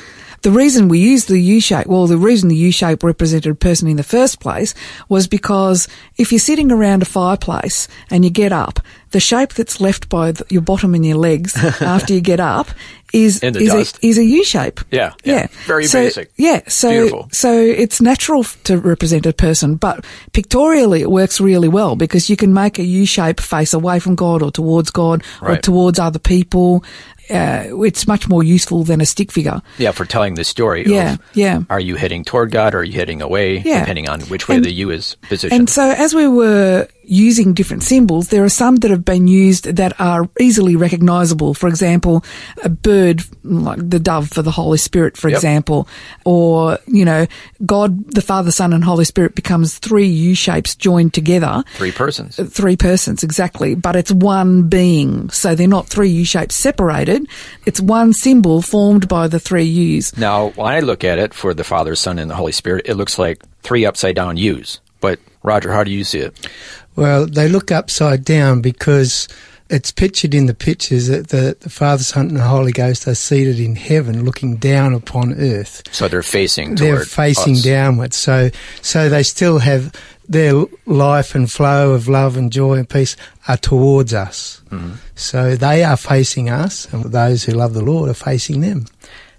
The 0.45 0.51
reason 0.51 0.89
we 0.89 0.99
used 0.99 1.29
the 1.29 1.39
U 1.39 1.59
shape, 1.59 1.87
well, 1.87 2.07
the 2.07 2.19
reason 2.19 2.51
the 2.51 2.57
U 2.57 2.71
shape 2.71 3.03
represented 3.03 3.51
a 3.51 3.55
person 3.55 3.89
in 3.89 3.97
the 3.97 4.03
first 4.03 4.41
place 4.41 4.75
was 5.09 5.27
because 5.27 5.89
if 6.19 6.33
you're 6.33 6.39
sitting 6.39 6.71
around 6.71 7.01
a 7.01 7.07
fireplace 7.07 7.89
and 8.11 8.27
you 8.27 8.31
get 8.31 8.53
up, 8.53 8.79
the 9.13 9.21
shape 9.21 9.55
that's 9.55 9.81
left 9.81 10.11
by 10.11 10.33
the, 10.33 10.45
your 10.51 10.61
bottom 10.61 10.95
and 10.95 11.07
your 11.07 11.17
legs 11.17 11.57
after 11.81 12.13
you 12.13 12.21
get 12.21 12.41
up 12.41 12.69
is 13.15 13.43
is 13.45 13.73
a, 13.73 14.07
is 14.07 14.19
a 14.19 14.25
U 14.25 14.45
shape. 14.45 14.81
Yeah, 14.91 15.15
yeah. 15.23 15.47
Very 15.67 15.87
so, 15.87 16.01
basic. 16.01 16.33
Yeah, 16.37 16.63
so 16.67 16.91
Beautiful. 16.91 17.29
so 17.31 17.53
it's 17.57 18.01
natural 18.01 18.43
to 18.65 18.77
represent 18.77 19.25
a 19.25 19.33
person, 19.33 19.77
but 19.77 20.05
pictorially 20.33 21.01
it 21.01 21.11
works 21.11 21.41
really 21.41 21.69
well 21.69 21.95
because 21.95 22.29
you 22.29 22.37
can 22.37 22.53
make 22.53 22.79
a 22.79 22.83
U 22.83 23.07
shape 23.07 23.41
face 23.41 23.73
away 23.73 24.01
from 24.01 24.17
God 24.17 24.43
or 24.43 24.51
towards 24.51 24.91
God 24.91 25.23
or 25.41 25.57
towards 25.57 25.99
other 25.99 26.19
people. 26.19 26.85
Uh, 27.31 27.83
it's 27.85 28.07
much 28.07 28.29
more 28.29 28.43
useful 28.45 28.85
than 28.85 29.01
a 29.01 29.07
stick 29.07 29.33
figure. 29.33 29.63
Yeah, 29.79 29.93
for 29.93 30.05
telling 30.05 30.35
the 30.35 30.45
story 30.45 30.85
Yeah, 30.87 31.15
of 31.15 31.21
yeah. 31.35 31.63
are 31.71 31.81
you 31.81 31.97
heading 31.97 32.25
toward 32.25 32.51
God 32.51 32.75
or 32.75 32.79
are 32.81 32.85
you 32.85 32.93
heading 32.95 33.23
away, 33.23 33.59
Yeah. 33.65 33.81
depending 33.81 34.09
on 34.09 34.21
which 34.23 34.49
way 34.49 34.57
And- 34.57 34.65
the 34.65 34.73
U 34.73 34.91
is 34.91 35.17
positioned. 35.23 35.59
And 35.61 35.71
so, 35.71 35.91
as 35.91 36.15
we 36.15 36.27
were 36.29 36.87
using 37.07 37.55
different 37.55 37.83
symbols, 37.83 38.29
there 38.29 38.45
are 38.45 38.49
some 38.49 38.77
that 38.77 38.91
have 38.91 39.05
been 39.05 39.27
used 39.27 39.65
that 39.77 39.99
are 40.01 40.29
easily 40.41 40.77
recognizable. 40.77 41.55
For 41.55 41.69
example, 41.69 42.25
a 42.63 42.69
bird, 42.69 43.23
like 43.43 43.79
the 43.91 43.99
dove 44.01 44.31
for 44.31 44.43
the 44.43 44.51
Holy 44.51 44.79
Spirit, 44.79 45.17
for 45.17 45.29
Yep. 45.29 45.37
example, 45.37 45.89
or, 46.25 46.79
you 46.87 47.05
know, 47.05 47.27
God, 47.67 48.11
the 48.13 48.23
Father, 48.23 48.51
Son, 48.51 48.73
and 48.73 48.85
Holy 48.85 49.05
Spirit 49.05 49.35
becomes 49.35 49.79
three 49.79 50.07
U 50.07 50.35
shapes 50.35 50.75
joined 50.75 51.15
together. 51.15 51.63
Three 51.77 51.93
persons. 51.93 52.39
Uh, 52.39 52.45
three 52.45 52.77
persons, 52.77 53.23
exactly, 53.23 53.75
but 53.75 53.97
it's 53.97 54.13
one 54.13 54.69
being. 54.69 55.31
So 55.31 55.55
they're 55.55 55.69
not 55.69 55.87
three 55.89 56.09
U 56.11 56.25
shapes 56.25 56.55
separated. 56.55 57.27
It's 57.67 57.81
one 57.81 58.13
symbol 58.13 58.63
formed 58.63 59.09
by 59.09 59.29
the 59.29 59.41
three 59.41 59.65
U's. 59.65 60.17
Now, 60.17 60.49
when 60.51 60.67
I 60.67 60.81
look 60.81 61.05
at 61.05 61.19
it 61.19 61.35
for 61.35 61.55
the 61.55 61.65
Father, 61.65 61.95
Son, 61.95 62.19
and 62.19 62.31
the 62.31 62.35
Holy 62.37 62.53
Spirit, 62.53 62.87
it 62.87 62.95
looks 62.95 63.19
like 63.19 63.43
three 63.63 63.85
upside 63.87 64.17
down 64.17 64.37
U's. 64.37 64.81
But 65.01 65.19
Roger, 65.43 65.73
how 65.73 65.85
do 65.85 65.91
you 65.91 66.05
see 66.05 66.21
it? 66.21 66.49
Well, 66.97 67.27
they 67.27 67.49
look 67.49 67.73
upside 67.73 68.25
down 68.25 68.61
because 68.61 69.29
it's 69.71 69.91
pictured 69.91 70.35
in 70.35 70.47
the 70.47 70.55
pictures 70.55 71.09
that 71.09 71.29
the, 71.29 71.57
the 71.59 71.71
Father, 71.71 72.03
Son, 72.03 72.29
and 72.29 72.37
the 72.37 72.43
Holy 72.45 72.71
Ghost 72.73 73.09
are 73.09 73.15
seated 73.15 73.59
in 73.59 73.77
heaven, 73.77 74.25
looking 74.25 74.57
down 74.57 74.93
upon 74.93 75.35
earth. 75.35 75.83
So 75.93 76.07
they're 76.07 76.23
facing 76.23 76.75
They're 76.75 77.05
facing 77.05 77.55
us. 77.55 77.63
downwards, 77.63 78.17
so 78.17 78.51
so 78.83 79.09
they 79.09 79.23
still 79.23 79.59
have 79.59 79.93
their 80.29 80.65
life 80.87 81.35
and 81.35 81.51
flow 81.51 81.93
of 81.93 82.09
love 82.09 82.37
and 82.37 82.53
joy 82.53 82.75
and 82.75 82.89
peace 82.89 83.17
are 83.49 83.57
towards 83.57 84.15
us. 84.15 84.63
Mm-hmm. 84.71 84.93
So 85.15 85.57
they 85.57 85.83
are 85.83 85.97
facing 85.97 86.51
us, 86.51 86.93
and 86.93 87.05
those 87.05 87.45
who 87.45 87.53
love 87.53 87.75
the 87.75 87.83
Lord 87.85 88.11
are 88.11 88.15
facing 88.15 88.61
them. 88.61 88.87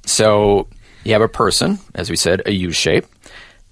So 0.06 0.68
you 1.04 1.14
have 1.14 1.22
a 1.22 1.30
person, 1.30 1.80
as 1.94 2.10
we 2.10 2.16
said, 2.16 2.42
a 2.46 2.52
U 2.52 2.72
shape. 2.72 3.06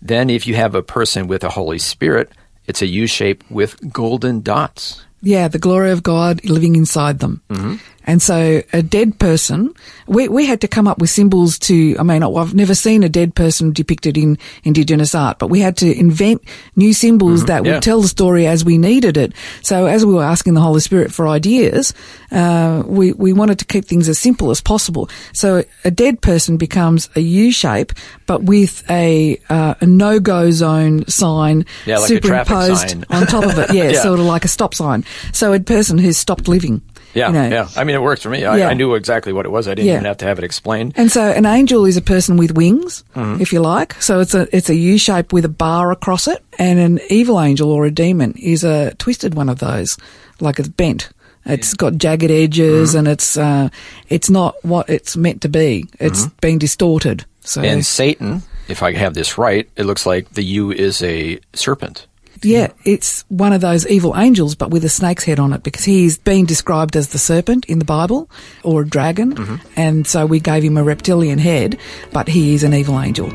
Then, 0.02 0.30
if 0.30 0.46
you 0.48 0.56
have 0.56 0.76
a 0.76 0.84
person 0.84 1.28
with 1.28 1.44
a 1.44 1.50
Holy 1.50 1.80
Spirit, 1.80 2.30
it's 2.68 2.82
a 2.82 2.88
U 2.88 3.08
shape 3.08 3.44
with 3.50 3.92
golden 3.92 4.42
dots. 4.42 5.06
Yeah, 5.22 5.48
the 5.48 5.60
glory 5.60 5.92
of 5.92 6.04
God 6.04 6.44
living 6.44 6.76
inside 6.76 7.20
them. 7.20 7.42
Mm-hmm. 7.50 7.76
And 8.06 8.22
so 8.22 8.62
a 8.74 8.82
dead 8.82 9.18
person, 9.20 9.74
we, 10.08 10.28
we 10.28 10.46
had 10.46 10.62
to 10.62 10.68
come 10.68 10.88
up 10.88 11.00
with 11.00 11.10
symbols 11.10 11.58
to, 11.60 11.96
I 11.98 12.04
mean, 12.04 12.24
I've 12.24 12.54
never 12.54 12.76
seen 12.76 13.04
a 13.04 13.10
dead 13.10 13.34
person 13.36 13.72
depicted 13.72 14.18
in 14.18 14.38
Indigenous 14.64 15.16
art, 15.16 15.40
but 15.40 15.48
we 15.48 15.60
had 15.60 15.78
to 15.78 15.98
invent 15.98 16.42
new 16.76 16.94
symbols 16.94 17.46
that 17.46 17.64
yeah. 17.66 17.74
would 17.74 17.84
tell 17.84 18.02
the 18.02 18.08
story 18.08 18.46
as 18.48 18.66
we 18.66 18.78
needed 18.78 19.16
it. 19.18 19.34
So 19.62 19.86
as 19.86 20.06
we 20.06 20.14
were 20.14 20.24
asking 20.24 20.54
the 20.54 20.62
Holy 20.62 20.82
Spirit 20.82 21.14
for 21.14 21.28
ideas, 21.28 21.94
uh, 22.32 22.84
we, 22.86 23.14
we 23.14 23.32
wanted 23.34 23.60
to 23.60 23.66
keep 23.66 23.86
things 23.86 24.10
as 24.10 24.20
simple 24.20 24.52
as 24.52 24.60
possible. 24.62 25.10
So 25.32 25.64
a 25.86 25.92
dead 25.92 26.22
person 26.22 26.58
becomes 26.58 27.10
a 27.16 27.22
U 27.22 27.52
shape, 27.52 27.94
but 28.26 28.44
with 28.44 28.84
a, 28.90 29.38
uh, 29.50 29.76
a 29.80 29.86
no-go 29.86 30.52
zone 30.52 31.06
sign 31.08 31.66
Yeah, 31.86 32.00
like 32.00 32.08
superimposed 32.10 32.90
sign. 32.90 33.06
on 33.10 33.28
top 33.28 33.46
of 33.46 33.58
it. 33.60 33.64
Yeah, 33.74 33.90
Yeah. 33.90 34.04
sort 34.04 34.20
of 34.20 34.26
like 34.26 34.46
a 34.46 34.50
stop 34.50 34.74
sign. 34.76 35.04
So 35.32 35.54
a 35.54 35.60
person 35.60 35.98
who's 35.98 36.18
stopped 36.18 36.48
living. 36.48 36.82
Yeah, 37.14 37.28
you 37.28 37.34
know. 37.34 37.50
yeah. 37.50 37.68
I 37.76 37.84
mean, 37.84 37.96
it 37.96 38.02
works 38.02 38.22
for 38.24 38.30
me. 38.30 38.44
I, 38.46 38.58
Yeah. 38.58 38.70
I 38.70 38.74
knew 38.74 38.96
exactly 38.96 39.34
what 39.34 39.46
it 39.46 39.50
was. 39.50 39.68
I 39.68 39.76
didn't 39.76 39.88
Yeah. 39.88 39.94
even 39.96 40.06
have 40.06 40.18
to 40.18 40.26
have 40.26 40.38
it 40.40 40.44
explained. 40.44 40.94
And 40.96 41.12
so 41.12 41.22
an 41.22 41.46
angel 41.46 41.86
is 41.86 41.96
a 41.98 42.02
person 42.02 42.38
with 42.38 42.52
wings, 42.56 43.04
Mm-hmm. 43.16 43.42
if 43.42 43.54
you 43.54 43.60
like. 43.62 43.94
So 44.02 44.20
it's 44.20 44.34
a 44.34 44.48
it's 44.56 44.70
a 44.70 44.76
U 44.76 44.98
shape 44.98 45.32
with 45.34 45.46
a 45.46 45.50
bar 45.50 45.92
across 45.92 46.28
it. 46.28 46.44
And 46.60 46.80
an 46.80 47.00
evil 47.10 47.40
angel 47.40 47.72
or 47.72 47.86
a 47.86 47.92
demon 47.92 48.34
is 48.38 48.64
a 48.64 48.94
twisted 48.96 49.36
one 49.36 49.50
of 49.50 49.60
those, 49.60 49.98
like 50.40 50.60
it's 50.60 50.70
bent. 50.70 51.10
It's 51.46 51.74
got 51.74 51.98
jagged 51.98 52.32
edges 52.32 52.90
Mm-hmm. 52.92 52.98
and 53.00 53.08
it's 53.10 53.38
uh, 53.38 53.70
it's 54.10 54.30
not 54.30 54.56
what 54.64 54.90
it's 54.90 55.16
meant 55.18 55.42
to 55.42 55.50
be. 55.50 55.86
It's 56.00 56.22
Mm-hmm. 56.26 56.36
been 56.42 56.58
distorted. 56.58 57.26
So 57.46 57.62
And 57.62 57.86
Satan, 57.86 58.42
if 58.70 58.82
I 58.82 58.94
have 58.94 59.14
this 59.14 59.38
right, 59.38 59.70
it 59.76 59.86
looks 59.86 60.06
like 60.06 60.34
the 60.34 60.44
U 60.44 60.72
is 60.72 61.04
a 61.04 61.40
serpent. 61.54 62.08
Yeah, 62.46 62.72
it's 62.86 63.24
one 63.30 63.54
of 63.54 63.62
those 63.62 63.88
evil 63.88 64.16
angels, 64.18 64.56
but 64.56 64.70
with 64.72 64.84
a 64.84 64.90
snake's 64.90 65.24
head 65.24 65.40
on 65.40 65.54
it, 65.54 65.64
because 65.64 65.84
he's 65.84 66.18
been 66.18 66.46
described 66.46 66.96
as 66.96 67.10
the 67.10 67.18
serpent 67.20 67.66
in 67.66 67.80
the 67.80 67.86
Bible 67.86 68.30
or 68.64 68.82
a 68.82 68.88
dragon, 68.88 69.34
Mm-hmm. 69.36 69.56
and 69.76 70.06
so 70.08 70.26
we 70.26 70.40
gave 70.40 70.64
him 70.64 70.78
a 70.78 70.84
reptilian 70.84 71.40
head, 71.40 71.78
but 72.12 72.28
he 72.28 72.54
is 72.54 72.64
an 72.64 72.74
evil 72.74 73.00
angel. 73.00 73.30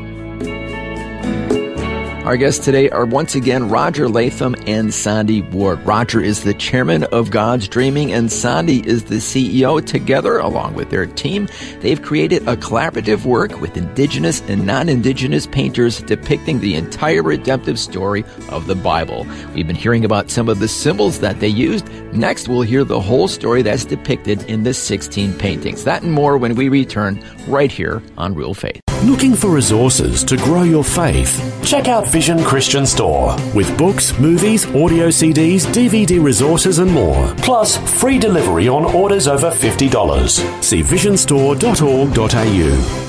Our 2.29 2.37
guests 2.37 2.63
today 2.63 2.91
are 2.91 3.07
once 3.07 3.33
again 3.33 3.69
Roger 3.69 4.07
Latham 4.07 4.55
and 4.67 4.93
Sandy 4.93 5.41
Ward. 5.41 5.83
Roger 5.83 6.21
is 6.21 6.43
the 6.43 6.53
chairman 6.53 7.05
of 7.05 7.31
God's 7.31 7.67
Dreaming, 7.67 8.13
and 8.13 8.31
Sandy 8.31 8.87
is 8.87 9.05
the 9.05 9.15
CEO. 9.15 9.83
Together, 9.83 10.37
along 10.37 10.75
with 10.75 10.91
their 10.91 11.07
team, 11.07 11.49
they've 11.79 11.99
created 11.99 12.47
a 12.47 12.55
collaborative 12.55 13.25
work 13.25 13.59
with 13.59 13.75
Indigenous 13.75 14.41
and 14.41 14.63
non 14.63 14.89
Indigenous 14.89 15.47
painters 15.47 16.03
depicting 16.03 16.59
the 16.59 16.75
entire 16.75 17.23
redemptive 17.23 17.79
story 17.79 18.23
of 18.49 18.67
the 18.67 18.75
Bible. 18.75 19.25
We've 19.55 19.65
been 19.65 19.75
hearing 19.75 20.05
about 20.05 20.29
some 20.29 20.49
of 20.49 20.59
the 20.59 20.67
symbols 20.67 21.21
that 21.21 21.39
they 21.39 21.47
used. 21.47 21.87
Next, 22.13 22.47
we'll 22.47 22.61
hear 22.61 22.83
the 22.83 23.01
whole 23.01 23.27
story 23.27 23.63
that's 23.63 23.85
depicted 23.85 24.43
in 24.43 24.61
the 24.61 24.75
16 24.75 25.33
paintings. 25.39 25.83
That 25.83 26.03
and 26.03 26.13
more 26.13 26.37
when 26.37 26.53
we 26.53 26.69
return 26.69 27.25
right 27.47 27.71
here 27.71 28.03
on 28.19 28.35
Real 28.35 28.53
Faith. 28.53 28.88
Looking 29.03 29.33
for 29.33 29.49
resources 29.49 30.25
to 30.25 30.35
grow 30.35 30.63
your 30.63 30.83
faith? 30.83 31.41
Check 31.63 31.87
out 31.87 32.05
Vision 32.09 32.43
Christian 32.43 32.85
Store. 32.85 33.33
With 33.55 33.77
books, 33.77 34.19
movies, 34.19 34.65
audio 34.67 35.07
CDs, 35.07 35.65
DVD 35.67 36.21
resources, 36.21 36.79
and 36.79 36.91
more. 36.91 37.33
Plus, 37.37 37.77
free 37.99 38.19
delivery 38.19 38.67
on 38.67 38.83
orders 38.83 39.29
over 39.29 39.51
$50. 39.51 40.61
See 40.61 40.81
visionstore.org.au. 40.81 43.08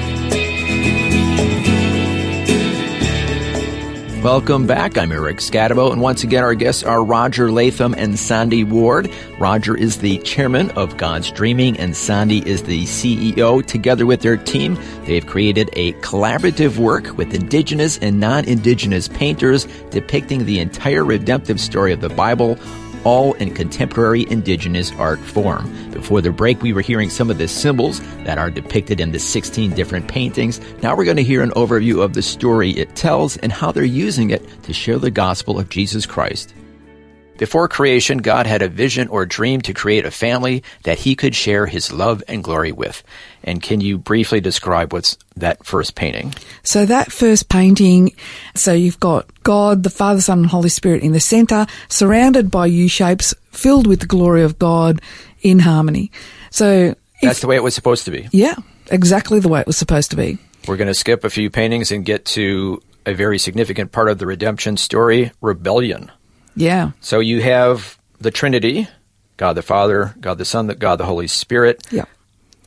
Welcome 4.21 4.67
back. 4.67 4.99
I'm 4.99 5.11
Eric 5.11 5.37
Scatabo, 5.37 5.91
and 5.91 5.99
once 5.99 6.23
again, 6.23 6.43
our 6.43 6.53
guests 6.53 6.83
are 6.83 7.03
Roger 7.03 7.51
Latham 7.51 7.95
and 7.97 8.19
Sandy 8.19 8.63
Ward. 8.63 9.11
Roger 9.39 9.75
is 9.75 9.97
the 9.97 10.19
chairman 10.19 10.69
of 10.71 10.95
God's 10.97 11.31
Dreaming, 11.31 11.75
and 11.79 11.95
Sandy 11.95 12.47
is 12.47 12.61
the 12.61 12.83
CEO. 12.83 13.65
Together 13.65 14.05
with 14.05 14.21
their 14.21 14.37
team, 14.37 14.77
they've 15.05 15.25
created 15.25 15.71
a 15.73 15.93
collaborative 15.93 16.77
work 16.77 17.17
with 17.17 17.33
Indigenous 17.33 17.97
and 17.97 18.19
non 18.19 18.45
Indigenous 18.45 19.07
painters 19.07 19.65
depicting 19.89 20.45
the 20.45 20.59
entire 20.59 21.03
redemptive 21.03 21.59
story 21.59 21.91
of 21.91 22.01
the 22.01 22.09
Bible. 22.09 22.59
All 23.03 23.33
in 23.33 23.53
contemporary 23.53 24.29
indigenous 24.29 24.91
art 24.93 25.19
form. 25.19 25.91
Before 25.91 26.21
the 26.21 26.31
break, 26.31 26.61
we 26.61 26.73
were 26.73 26.81
hearing 26.81 27.09
some 27.09 27.29
of 27.29 27.37
the 27.37 27.47
symbols 27.47 27.99
that 28.23 28.37
are 28.37 28.49
depicted 28.49 28.99
in 28.99 29.11
the 29.11 29.19
16 29.19 29.71
different 29.71 30.07
paintings. 30.07 30.59
Now 30.81 30.95
we're 30.95 31.05
going 31.05 31.17
to 31.17 31.23
hear 31.23 31.43
an 31.43 31.51
overview 31.51 32.03
of 32.03 32.13
the 32.13 32.21
story 32.21 32.71
it 32.71 32.95
tells 32.95 33.37
and 33.37 33.51
how 33.51 33.71
they're 33.71 33.83
using 33.83 34.29
it 34.29 34.63
to 34.63 34.73
share 34.73 34.97
the 34.97 35.11
gospel 35.11 35.59
of 35.59 35.69
Jesus 35.69 36.05
Christ. 36.05 36.53
Before 37.41 37.67
creation, 37.67 38.19
God 38.19 38.45
had 38.45 38.61
a 38.61 38.67
vision 38.67 39.07
or 39.07 39.25
dream 39.25 39.61
to 39.61 39.73
create 39.73 40.05
a 40.05 40.11
family 40.11 40.61
that 40.83 40.99
he 40.99 41.15
could 41.15 41.35
share 41.35 41.65
his 41.65 41.91
love 41.91 42.21
and 42.27 42.43
glory 42.43 42.71
with. 42.71 43.01
And 43.43 43.63
can 43.63 43.81
you 43.81 43.97
briefly 43.97 44.39
describe 44.39 44.93
what's 44.93 45.17
that 45.37 45.65
first 45.65 45.95
painting? 45.95 46.35
So 46.61 46.85
that 46.85 47.11
first 47.11 47.49
painting, 47.49 48.11
so 48.53 48.73
you've 48.73 48.99
got 48.99 49.25
God, 49.41 49.81
the 49.81 49.89
Father, 49.89 50.21
Son, 50.21 50.37
and 50.37 50.47
Holy 50.47 50.69
Spirit 50.69 51.01
in 51.01 51.13
the 51.13 51.19
center, 51.19 51.65
surrounded 51.89 52.51
by 52.51 52.67
U 52.67 52.87
shapes, 52.87 53.33
filled 53.49 53.87
with 53.87 54.01
the 54.01 54.05
glory 54.05 54.43
of 54.43 54.59
God 54.59 55.01
in 55.41 55.57
harmony. 55.57 56.11
So 56.51 56.93
That's 57.23 57.41
the 57.41 57.47
way 57.47 57.55
it 57.55 57.63
was 57.63 57.73
supposed 57.73 58.05
to 58.05 58.11
be. 58.11 58.29
yeah, 58.31 58.53
exactly 58.91 59.39
the 59.39 59.49
way 59.49 59.61
it 59.61 59.65
was 59.65 59.77
supposed 59.77 60.11
to 60.11 60.15
be. 60.15 60.37
We're 60.67 60.77
going 60.77 60.89
to 60.89 60.93
skip 60.93 61.23
a 61.23 61.29
few 61.31 61.49
paintings 61.49 61.91
and 61.91 62.05
get 62.05 62.25
to 62.37 62.83
a 63.07 63.15
very 63.15 63.39
significant 63.39 63.91
part 63.91 64.09
of 64.09 64.19
the 64.19 64.27
redemption 64.27 64.77
story, 64.77 65.31
rebellion. 65.41 66.11
Yeah, 66.55 66.91
So 67.01 67.19
you 67.19 67.41
have 67.41 67.97
the 68.19 68.31
Trinity, 68.31 68.87
God 69.37 69.53
the 69.53 69.61
Father, 69.61 70.13
God 70.19 70.37
the 70.37 70.45
Son, 70.45 70.67
God 70.67 70.97
the 70.97 71.05
Holy 71.05 71.27
Spirit, 71.27 71.85
yeah, 71.91 72.05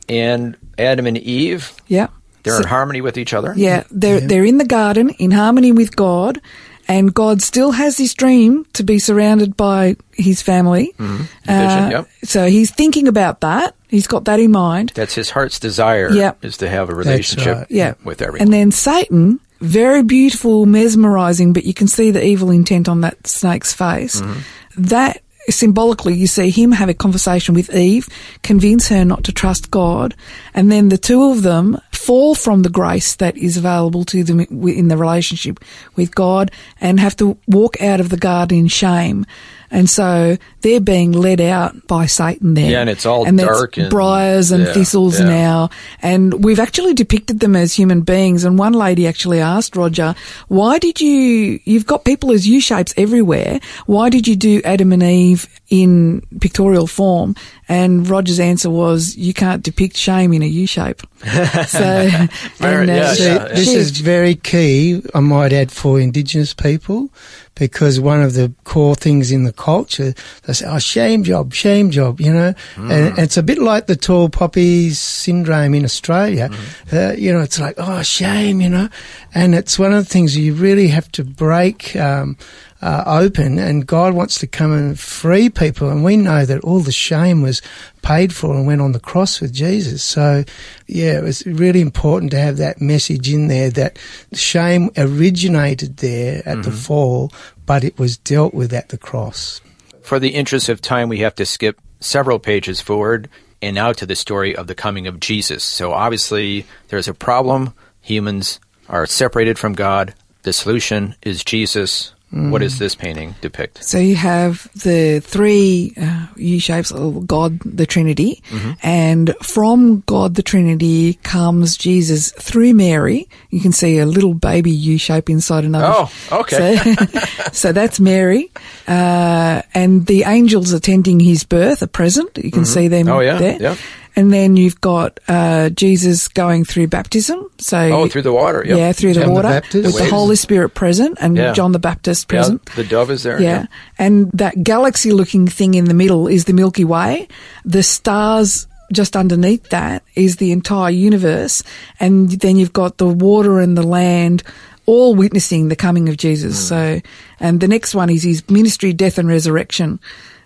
and 0.08 0.56
Adam 0.78 1.06
and 1.06 1.18
Eve. 1.18 1.72
yeah. 1.88 2.08
They're 2.42 2.54
So- 2.54 2.60
in 2.62 2.68
harmony 2.68 3.00
with 3.00 3.16
each 3.16 3.32
other. 3.32 3.54
Yeah, 3.56 3.84
they're 3.90 4.20
they're 4.20 4.44
in 4.44 4.58
the 4.58 4.66
garden 4.66 5.10
in 5.10 5.30
harmony 5.30 5.72
with 5.72 5.96
God, 5.96 6.40
and 6.86 7.14
God 7.14 7.40
still 7.40 7.70
has 7.72 7.96
this 7.96 8.12
dream 8.12 8.66
to 8.74 8.82
be 8.82 8.98
surrounded 8.98 9.56
by 9.56 9.96
His 10.12 10.42
family. 10.42 10.92
Vision, 10.98 11.28
Uh, 11.48 11.88
yep. 11.90 12.08
So 12.24 12.46
he's 12.46 12.70
thinking 12.70 13.08
about 13.08 13.40
that. 13.40 13.74
He's 13.88 14.06
got 14.06 14.26
that 14.26 14.40
in 14.40 14.50
mind. 14.50 14.92
That's 14.94 15.14
his 15.14 15.30
heart's 15.30 15.58
desire. 15.58 16.10
Yep. 16.10 16.44
Is 16.44 16.56
to 16.58 16.68
have 16.68 16.90
a 16.90 16.94
relationship 16.94 17.56
right. 17.56 17.66
Yeah, 17.70 17.94
with 18.04 18.20
everyone. 18.20 18.42
And 18.42 18.52
then 18.52 18.70
Satan, 18.72 19.40
very 19.60 20.02
beautiful, 20.02 20.66
mesmerizing, 20.66 21.52
but 21.52 21.64
you 21.64 21.74
can 21.74 21.86
see 21.86 22.10
the 22.10 22.24
evil 22.24 22.50
intent 22.50 22.88
on 22.88 23.00
that 23.02 23.26
snake's 23.26 23.72
face. 23.72 24.20
Mm-hmm. 24.20 24.40
That 24.76 25.22
symbolically, 25.48 26.14
you 26.14 26.26
see 26.26 26.50
him 26.50 26.72
have 26.72 26.88
a 26.88 26.94
conversation 26.94 27.54
with 27.54 27.74
Eve, 27.74 28.08
convince 28.42 28.88
her 28.88 29.04
not 29.04 29.24
to 29.24 29.32
trust 29.32 29.70
God, 29.70 30.14
and 30.54 30.70
then 30.70 30.88
the 30.88 30.98
two 30.98 31.30
of 31.30 31.42
them 31.42 31.78
fall 31.92 32.34
from 32.34 32.62
the 32.62 32.68
grace 32.68 33.16
that 33.16 33.36
is 33.36 33.56
available 33.56 34.04
to 34.04 34.24
them 34.24 34.40
in 34.40 34.88
the 34.88 34.96
relationship 34.96 35.58
with 35.96 36.14
God 36.14 36.50
and 36.80 37.00
have 37.00 37.16
to 37.16 37.38
walk 37.46 37.80
out 37.80 38.00
of 38.00 38.10
the 38.10 38.16
garden 38.16 38.58
in 38.58 38.68
shame. 38.68 39.26
And 39.74 39.90
so 39.90 40.38
they're 40.60 40.78
being 40.80 41.10
led 41.10 41.40
out 41.40 41.88
by 41.88 42.06
Satan 42.06 42.54
there. 42.54 42.70
Yeah, 42.70 42.80
and 42.80 42.88
it's 42.88 43.04
all 43.04 43.26
and 43.26 43.36
dark 43.36 43.76
and- 43.76 43.90
briars 43.90 44.52
and 44.52 44.66
yeah, 44.66 44.72
thistles 44.72 45.18
yeah. 45.18 45.26
now. 45.26 45.70
And 46.00 46.44
we've 46.44 46.60
actually 46.60 46.94
depicted 46.94 47.40
them 47.40 47.56
as 47.56 47.74
human 47.74 48.02
beings. 48.02 48.44
And 48.44 48.56
one 48.56 48.72
lady 48.72 49.08
actually 49.08 49.40
asked 49.40 49.74
Roger, 49.74 50.14
why 50.46 50.78
did 50.78 51.00
you, 51.00 51.58
you've 51.64 51.86
got 51.86 52.04
people 52.04 52.30
as 52.30 52.46
U 52.46 52.60
shapes 52.60 52.94
everywhere. 52.96 53.58
Why 53.86 54.10
did 54.10 54.28
you 54.28 54.36
do 54.36 54.62
Adam 54.64 54.92
and 54.92 55.02
Eve 55.02 55.48
in 55.70 56.22
pictorial 56.40 56.86
form? 56.86 57.34
And 57.68 58.08
Roger's 58.08 58.38
answer 58.38 58.70
was, 58.70 59.16
you 59.16 59.34
can't 59.34 59.62
depict 59.62 59.96
shame 59.96 60.32
in 60.32 60.42
a 60.42 60.46
U 60.46 60.68
shape. 60.68 61.02
so, 61.66 62.10
Very- 62.58 62.82
and, 62.82 62.90
uh, 62.90 62.94
yeah, 62.94 63.14
she- 63.14 63.22
yeah. 63.24 63.48
This 63.48 63.68
she- 63.70 63.74
is 63.74 63.90
very 63.98 64.36
key, 64.36 65.02
I 65.14 65.20
might 65.20 65.52
add, 65.52 65.72
for 65.72 65.98
Indigenous 65.98 66.54
people, 66.54 67.10
because 67.54 68.00
one 68.00 68.20
of 68.20 68.34
the 68.34 68.52
core 68.64 68.94
things 68.96 69.30
in 69.30 69.44
the 69.44 69.52
culture, 69.52 70.12
they 70.42 70.52
say, 70.52 70.66
oh, 70.66 70.78
shame 70.78 71.22
job, 71.22 71.54
shame 71.54 71.90
job, 71.90 72.20
you 72.20 72.32
know, 72.32 72.52
and, 72.76 72.92
and 72.92 73.18
it's 73.20 73.36
a 73.36 73.42
bit 73.42 73.58
like 73.58 73.86
the 73.86 73.96
tall 73.96 74.28
poppies 74.28 74.98
syndrome 74.98 75.74
in 75.74 75.84
Australia. 75.84 76.50
Uh, 76.92 77.12
you 77.12 77.32
know, 77.32 77.40
it's 77.40 77.60
like, 77.60 77.74
oh, 77.78 78.02
shame, 78.02 78.60
you 78.60 78.68
know, 78.68 78.88
and 79.34 79.54
it's 79.54 79.78
one 79.78 79.92
of 79.92 80.04
the 80.04 80.10
things 80.10 80.36
you 80.36 80.54
really 80.54 80.88
have 80.88 81.10
to 81.12 81.24
break, 81.24 81.94
um, 81.96 82.36
uh, 82.84 83.02
open 83.06 83.58
and 83.58 83.86
God 83.86 84.12
wants 84.12 84.38
to 84.40 84.46
come 84.46 84.70
and 84.70 85.00
free 85.00 85.48
people. 85.48 85.88
And 85.88 86.04
we 86.04 86.18
know 86.18 86.44
that 86.44 86.60
all 86.60 86.80
the 86.80 86.92
shame 86.92 87.40
was 87.40 87.62
paid 88.02 88.34
for 88.34 88.54
and 88.54 88.66
went 88.66 88.82
on 88.82 88.92
the 88.92 89.00
cross 89.00 89.40
with 89.40 89.54
Jesus. 89.54 90.04
So, 90.04 90.44
yeah, 90.86 91.18
it 91.18 91.22
was 91.22 91.46
really 91.46 91.80
important 91.80 92.30
to 92.32 92.38
have 92.38 92.58
that 92.58 92.82
message 92.82 93.32
in 93.32 93.48
there 93.48 93.70
that 93.70 93.98
shame 94.34 94.90
originated 94.98 95.96
there 95.96 96.42
at 96.46 96.62
the 96.62 96.70
fall, 96.70 97.32
but 97.64 97.84
it 97.84 97.98
was 97.98 98.18
dealt 98.18 98.52
with 98.52 98.74
at 98.74 98.90
the 98.90 98.98
cross. 98.98 99.62
For 100.02 100.18
the 100.18 100.34
interest 100.34 100.68
of 100.68 100.82
time, 100.82 101.08
we 101.08 101.20
have 101.20 101.34
to 101.36 101.46
skip 101.46 101.80
several 102.00 102.38
pages 102.38 102.82
forward 102.82 103.30
and 103.62 103.74
now 103.74 103.94
to 103.94 104.04
the 104.04 104.14
story 104.14 104.54
of 104.54 104.66
the 104.66 104.74
coming 104.74 105.06
of 105.06 105.20
Jesus. 105.20 105.64
So 105.64 105.92
obviously, 105.92 106.66
there's 106.88 107.08
a 107.08 107.14
problem. 107.14 107.72
Humans 108.02 108.60
are 108.90 109.06
separated 109.06 109.58
from 109.58 109.72
God. 109.72 110.14
The 110.42 110.52
solution 110.52 111.14
is 111.22 111.42
Jesus. 111.42 112.13
What 112.34 112.62
does 112.62 112.78
this 112.80 112.96
painting 112.96 113.36
depict? 113.40 113.84
So 113.84 113.98
you 113.98 114.16
have 114.16 114.68
the 114.82 115.20
three 115.20 115.92
uh, 115.96 116.26
U 116.36 116.58
shapes 116.58 116.90
of 116.90 117.26
God, 117.28 117.60
the 117.60 117.86
Trinity, 117.86 118.42
Mm-hmm. 118.50 118.72
and 118.82 119.34
from 119.40 120.00
God, 120.06 120.34
the 120.34 120.42
Trinity, 120.42 121.14
comes 121.22 121.76
Jesus 121.76 122.32
through 122.32 122.74
Mary. 122.74 123.28
You 123.50 123.60
can 123.60 123.70
see 123.72 123.98
a 123.98 124.06
little 124.06 124.34
baby 124.34 124.70
U 124.72 124.98
shape 124.98 125.30
inside 125.30 125.64
another. 125.64 125.94
Oh, 125.96 126.40
okay. 126.40 126.76
So, 126.76 126.94
so 127.52 127.72
that's 127.72 128.00
Mary, 128.00 128.50
uh, 128.88 129.62
and 129.72 130.06
the 130.06 130.24
angels 130.24 130.72
attending 130.72 131.20
his 131.20 131.44
birth 131.44 131.82
are 131.82 131.86
present. 131.86 132.36
You 132.42 132.50
can 132.50 132.64
see 132.64 132.88
them 132.88 133.08
Oh, 133.08 133.20
yeah, 133.20 133.38
there. 133.38 133.56
yeah. 133.60 133.76
And 134.16 134.32
then 134.32 134.56
you've 134.56 134.80
got 134.80 135.18
uh, 135.28 135.70
Jesus 135.70 136.28
going 136.28 136.64
through 136.64 136.86
baptism. 136.86 137.50
So 137.58 137.78
Oh, 137.78 138.08
through 138.08 138.22
the 138.22 138.32
water. 138.32 138.62
Yep. 138.64 138.78
yeah, 138.78 138.92
through 138.92 139.14
the 139.14 139.20
John 139.20 139.28
the 139.30 139.34
water 139.34 139.48
Baptist. 139.48 139.84
with 139.86 139.94
the 139.96 140.00
Waves. 140.02 140.10
Holy 140.12 140.36
Spirit 140.36 140.68
present 140.74 141.18
and 141.20 141.36
Yeah. 141.36 141.52
John 141.52 141.72
the 141.72 141.78
Baptist 141.80 142.26
Yeah, 142.30 142.38
present. 142.38 142.64
the 142.76 142.84
dove 142.84 143.10
is 143.10 143.24
there. 143.24 143.40
Yeah. 143.42 143.66
And 143.98 144.30
that 144.32 144.62
galaxy 144.62 145.10
looking 145.12 145.48
thing 145.48 145.74
in 145.74 145.86
the 145.86 145.94
middle 145.94 146.28
is 146.28 146.44
the 146.44 146.52
Milky 146.52 146.84
Way. 146.84 147.26
The 147.64 147.82
stars 147.82 148.66
just 148.92 149.16
underneath 149.16 149.70
that 149.70 150.04
is 150.14 150.36
the 150.36 150.52
entire 150.52 150.90
universe. 150.90 151.62
And 151.98 152.30
then 152.30 152.56
you've 152.56 152.72
got 152.72 152.98
the 152.98 153.08
water 153.08 153.58
and 153.58 153.76
the 153.76 153.82
land 153.82 154.42
all 154.86 155.14
witnessing 155.14 155.68
the 155.70 155.76
coming 155.76 156.08
of 156.10 156.16
Jesus. 156.18 156.56
Hmm. 156.60 156.68
So, 156.68 157.00
and 157.40 157.60
the 157.60 157.66
next 157.68 157.94
one 157.94 158.10
is 158.10 158.22
his 158.22 158.48
ministry, 158.50 158.92
death 158.92 159.18
and 159.18 159.26
resurrection. 159.26 159.98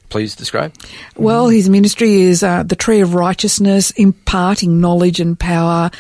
Please 0.09 0.35
describe. 0.35 0.73
Well, 1.17 1.49
his 1.49 1.69
ministry 1.69 2.23
is 2.23 2.43
uh, 2.43 2.63
the 2.63 2.77
tree 2.77 3.01
of 3.01 3.15
righteousness, 3.15 3.91
imparting 3.93 4.81
knowledge 4.81 5.21
and 5.21 5.39
power 5.39 5.91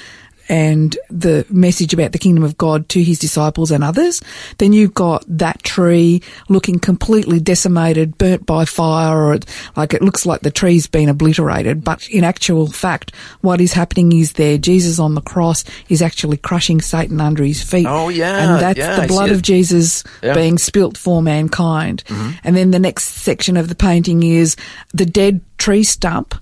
and 0.49 0.97
the 1.11 1.47
message 1.51 1.93
about 1.93 2.13
the 2.13 2.19
kingdom 2.19 2.43
of 2.43 2.57
God 2.57 2.89
to 2.91 3.03
his 3.03 3.19
disciples 3.19 3.71
and 3.71 3.85
others. 3.85 4.21
Then 4.59 4.73
you've 4.73 4.95
got 4.95 5.25
that 5.29 5.63
tree 5.63 6.23
looking 6.49 6.79
completely 6.79 7.39
decimated, 7.41 8.17
burnt 8.19 8.47
by 8.47 8.65
fire, 8.65 9.17
or 9.19 9.35
it, 9.35 9.47
like 9.77 9.93
it 9.95 10.03
looks 10.03 10.25
like 10.25 10.41
the 10.41 10.51
tree's 10.51 10.87
been 10.87 11.09
obliterated. 11.09 11.85
But 11.85 12.09
in 12.09 12.25
actual 12.25 12.67
fact, 12.67 13.15
what 13.41 13.61
is 13.61 13.73
happening 13.73 14.13
is 14.13 14.33
there, 14.35 14.59
Jesus 14.59 14.99
on 14.99 15.15
the 15.15 15.21
cross 15.21 15.65
is 15.89 16.03
actually 16.03 16.39
crushing 16.39 16.81
Satan 16.81 17.21
under 17.21 17.45
his 17.45 17.63
feet. 17.63 17.87
Oh, 17.89 18.09
yeah, 18.09 18.55
And 18.55 18.63
that's 18.63 18.79
yeah, 18.79 19.01
the 19.01 19.07
blood 19.09 19.31
of 19.31 19.43
Jesus 19.43 20.05
Yeah. 20.23 20.35
being 20.35 20.59
spilt 20.59 20.97
for 20.97 21.23
mankind. 21.23 22.05
Mm-hmm. 22.07 22.31
And 22.45 22.57
then 22.57 22.71
the 22.71 22.79
next 22.79 23.05
section 23.05 23.57
of 23.57 23.69
the 23.69 23.75
painting 23.75 24.23
is 24.23 24.57
the 24.95 25.07
dead 25.07 25.41
tree 25.59 25.85
stump. 25.85 26.35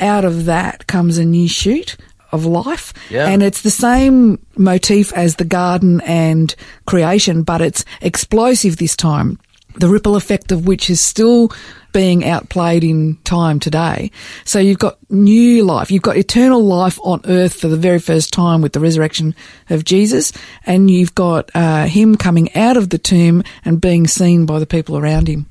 Out 0.00 0.24
of 0.24 0.46
that 0.46 0.86
comes 0.88 1.18
a 1.18 1.24
new 1.24 1.46
shoot 1.48 1.96
of 2.34 2.44
life. 2.44 2.92
Yeah. 3.10 3.28
And 3.28 3.42
it's 3.42 3.62
the 3.62 3.70
same 3.70 4.44
motif 4.56 5.12
as 5.12 5.36
the 5.36 5.44
garden 5.44 6.00
and 6.02 6.54
creation, 6.86 7.42
but 7.42 7.60
it's 7.60 7.84
explosive 8.00 8.76
this 8.76 8.96
time. 8.96 9.38
The 9.76 9.88
ripple 9.88 10.14
effect 10.16 10.52
of 10.52 10.66
which 10.66 10.88
is 10.88 11.00
still 11.00 11.50
being 11.92 12.24
outplayed 12.24 12.84
in 12.84 13.16
time 13.24 13.58
today. 13.60 14.10
So 14.44 14.58
you've 14.58 14.78
got 14.78 14.98
new 15.10 15.64
life. 15.64 15.90
You've 15.90 16.02
got 16.02 16.16
eternal 16.16 16.62
life 16.62 16.98
on 17.02 17.22
earth 17.24 17.54
for 17.54 17.68
the 17.68 17.76
very 17.76 18.00
first 18.00 18.32
time 18.32 18.60
with 18.60 18.72
the 18.72 18.80
resurrection 18.80 19.34
of 19.70 19.84
Jesus. 19.84 20.32
And 20.66 20.90
you've 20.90 21.14
got 21.14 21.50
uh, 21.54 21.86
him 21.86 22.16
coming 22.16 22.54
out 22.56 22.76
of 22.76 22.90
the 22.90 22.98
tomb 22.98 23.42
and 23.64 23.80
being 23.80 24.06
seen 24.06 24.44
by 24.44 24.58
the 24.58 24.66
people 24.66 24.98
around 24.98 25.28
him. 25.28 25.46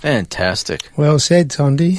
Fantastic. 0.00 0.90
Well 0.96 1.18
said, 1.18 1.50
Tondi. 1.50 1.96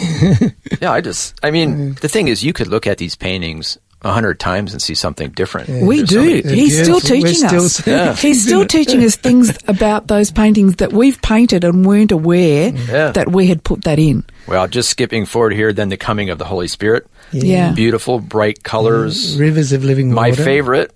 Yeah, 0.81 0.91
I 0.91 0.99
just, 0.99 1.39
I 1.41 1.51
mean, 1.51 1.93
the 1.95 2.09
thing 2.09 2.27
is, 2.27 2.43
you 2.43 2.51
could 2.51 2.67
look 2.67 2.85
at 2.85 2.97
these 2.97 3.15
paintings 3.15 3.77
a 4.05 4.11
hundred 4.13 4.39
times 4.39 4.71
and 4.71 4.81
see 4.81 4.93
something 4.95 5.31
different. 5.31 5.67
We 5.67 5.97
There's 6.03 6.09
so 6.11 6.23
do. 6.23 6.41
He's 6.55 6.81
still 6.81 6.99
teaching 7.01 7.33
still 7.47 7.65
us. 7.65 7.73
seeing 7.77 7.97
Yeah. 7.97 8.15
He's 8.15 8.43
still 8.43 8.63
teaching 8.65 9.03
us 9.03 9.15
things 9.15 9.57
about 9.67 10.07
those 10.07 10.29
paintings 10.31 10.75
that 10.75 10.93
we've 10.93 11.19
painted 11.23 11.63
and 11.63 11.83
weren't 11.83 12.11
aware 12.11 12.71
Yeah. 12.73 13.11
that 13.11 13.31
we 13.31 13.47
had 13.47 13.63
put 13.63 13.83
that 13.85 13.97
in. 13.97 14.23
Well, 14.47 14.67
just 14.67 14.89
skipping 14.89 15.25
forward 15.25 15.53
here, 15.53 15.73
then 15.73 15.89
the 15.89 15.97
coming 15.97 16.29
of 16.29 16.37
the 16.37 16.45
Holy 16.45 16.67
Spirit. 16.67 17.07
Yeah. 17.31 17.71
Beautiful, 17.71 18.19
bright 18.19 18.63
colors. 18.63 19.35
Rivers 19.39 19.71
of 19.71 19.83
living 19.83 20.13
My 20.13 20.31
favorite, 20.31 20.93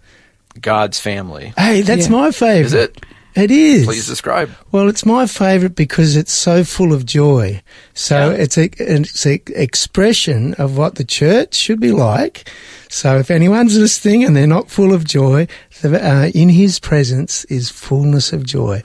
God's 0.61 0.99
family. 0.99 1.51
Hey, 1.57 1.81
that's 1.81 2.05
Yeah. 2.05 2.11
my 2.11 2.31
favourite. 2.31 2.65
Is 2.65 2.73
it? 2.73 3.05
It 3.35 3.51
is. 3.51 3.85
Please 3.85 4.07
describe. 4.07 4.49
Well, 4.71 4.87
it's 4.89 5.05
my 5.05 5.25
favourite 5.25 5.75
because 5.75 6.15
it's 6.15 6.33
so 6.33 6.63
full 6.63 6.93
of 6.93 7.05
joy. 7.05 7.61
So 7.93 8.31
Yeah. 8.31 8.35
it's 8.37 8.57
a 8.57 8.69
it's 8.77 9.25
a 9.25 9.39
expression 9.55 10.53
of 10.55 10.77
what 10.77 10.95
the 10.95 11.03
church 11.03 11.55
should 11.55 11.79
be 11.79 11.91
like. 11.91 12.49
So 12.91 13.19
if 13.19 13.29
anyone's 13.29 13.77
listening 13.77 14.23
and 14.23 14.35
they're 14.35 14.47
not 14.47 14.69
full 14.69 14.93
of 14.93 15.05
joy, 15.05 15.47
the, 15.81 16.03
uh, 16.03 16.31
in 16.33 16.49
His 16.49 16.79
presence 16.79 17.45
is 17.45 17.69
fullness 17.69 18.33
of 18.33 18.43
joy, 18.43 18.81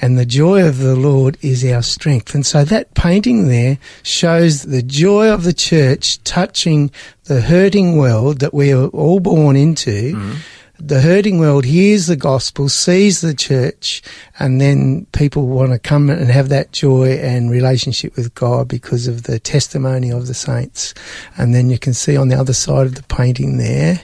and 0.00 0.18
the 0.18 0.24
joy 0.24 0.66
of 0.66 0.78
the 0.78 0.96
Lord 0.96 1.36
is 1.42 1.62
our 1.64 1.82
strength. 1.82 2.34
And 2.34 2.46
so 2.46 2.64
that 2.64 2.94
painting 2.94 3.48
there 3.48 3.76
shows 4.02 4.62
the 4.62 4.82
joy 4.82 5.28
of 5.28 5.44
the 5.44 5.52
church 5.52 6.22
touching 6.24 6.90
the 7.24 7.42
hurting 7.42 7.98
world 7.98 8.40
that 8.40 8.54
we 8.54 8.72
are 8.72 8.86
all 8.88 9.20
born 9.20 9.54
into 9.56 10.34
the 10.84 11.00
hurting 11.00 11.38
world 11.38 11.64
hears 11.64 12.06
the 12.06 12.16
gospel, 12.16 12.68
sees 12.68 13.20
the 13.20 13.34
church, 13.34 14.02
and 14.38 14.60
then 14.60 15.06
people 15.12 15.46
want 15.46 15.70
to 15.70 15.78
come 15.78 16.10
and 16.10 16.30
have 16.30 16.48
that 16.48 16.72
joy 16.72 17.12
and 17.12 17.50
relationship 17.50 18.16
with 18.16 18.34
God 18.34 18.66
because 18.66 19.06
of 19.06 19.22
the 19.22 19.38
testimony 19.38 20.10
of 20.10 20.26
the 20.26 20.34
saints. 20.34 20.92
And 21.36 21.54
then 21.54 21.70
you 21.70 21.78
can 21.78 21.94
see 21.94 22.16
on 22.16 22.28
the 22.28 22.38
other 22.38 22.52
side 22.52 22.86
of 22.86 22.96
the 22.96 23.04
painting 23.04 23.58
there 23.58 24.00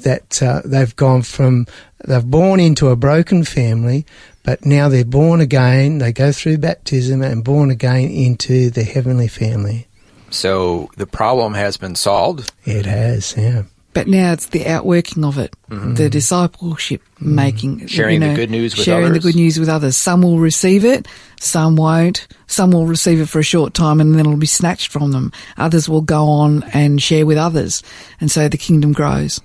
that 0.00 0.42
uh, 0.42 0.60
they've 0.64 0.94
gone 0.96 1.22
from, 1.22 1.66
they've 2.06 2.24
born 2.24 2.60
into 2.60 2.88
a 2.88 2.96
broken 2.96 3.42
family, 3.44 4.04
but 4.42 4.64
now 4.64 4.88
they're 4.88 5.04
born 5.04 5.40
again, 5.40 5.98
they 5.98 6.12
go 6.12 6.30
through 6.30 6.58
baptism 6.58 7.22
and 7.22 7.42
born 7.42 7.70
again 7.70 8.10
into 8.10 8.70
the 8.70 8.84
heavenly 8.84 9.28
family. 9.28 9.86
So 10.30 10.90
the 10.96 11.06
problem 11.06 11.54
has 11.54 11.78
been 11.78 11.94
solved. 11.94 12.52
It 12.64 12.84
has, 12.84 13.34
yeah. 13.36 13.62
But 13.98 14.08
now 14.08 14.32
it's 14.32 14.46
the 14.46 14.66
outworking 14.66 15.24
of 15.24 15.38
it, 15.38 15.54
the 15.68 16.08
discipleship 16.10 17.02
making, 17.20 17.78
Mm-hmm. 17.78 17.86
Sharing 17.86 18.22
you 18.22 18.28
the 18.30 18.34
good 18.34 18.50
news 18.50 18.72
with 18.72 18.80
others. 18.80 18.84
sharing 18.84 19.04
others. 19.06 19.22
the 19.22 19.28
good 19.28 19.36
news 19.36 19.58
with 19.58 19.68
others. 19.68 19.96
Some 19.96 20.22
will 20.22 20.38
receive 20.38 20.84
it, 20.84 21.06
some 21.40 21.76
won't. 21.76 22.26
Some 22.46 22.70
will 22.70 22.86
receive 22.86 23.20
it 23.20 23.28
for 23.28 23.40
a 23.40 23.42
short 23.42 23.74
time 23.74 24.00
and 24.00 24.12
then 24.14 24.20
it'll 24.20 24.36
be 24.36 24.46
snatched 24.46 24.90
from 24.92 25.10
them. 25.12 25.32
Others 25.58 25.88
will 25.88 26.00
go 26.00 26.26
on 26.28 26.62
and 26.72 27.00
share 27.02 27.26
with 27.26 27.36
others, 27.38 27.82
and 28.20 28.30
so 28.30 28.48
the 28.48 28.56
kingdom 28.58 28.92
grows. 28.92 29.40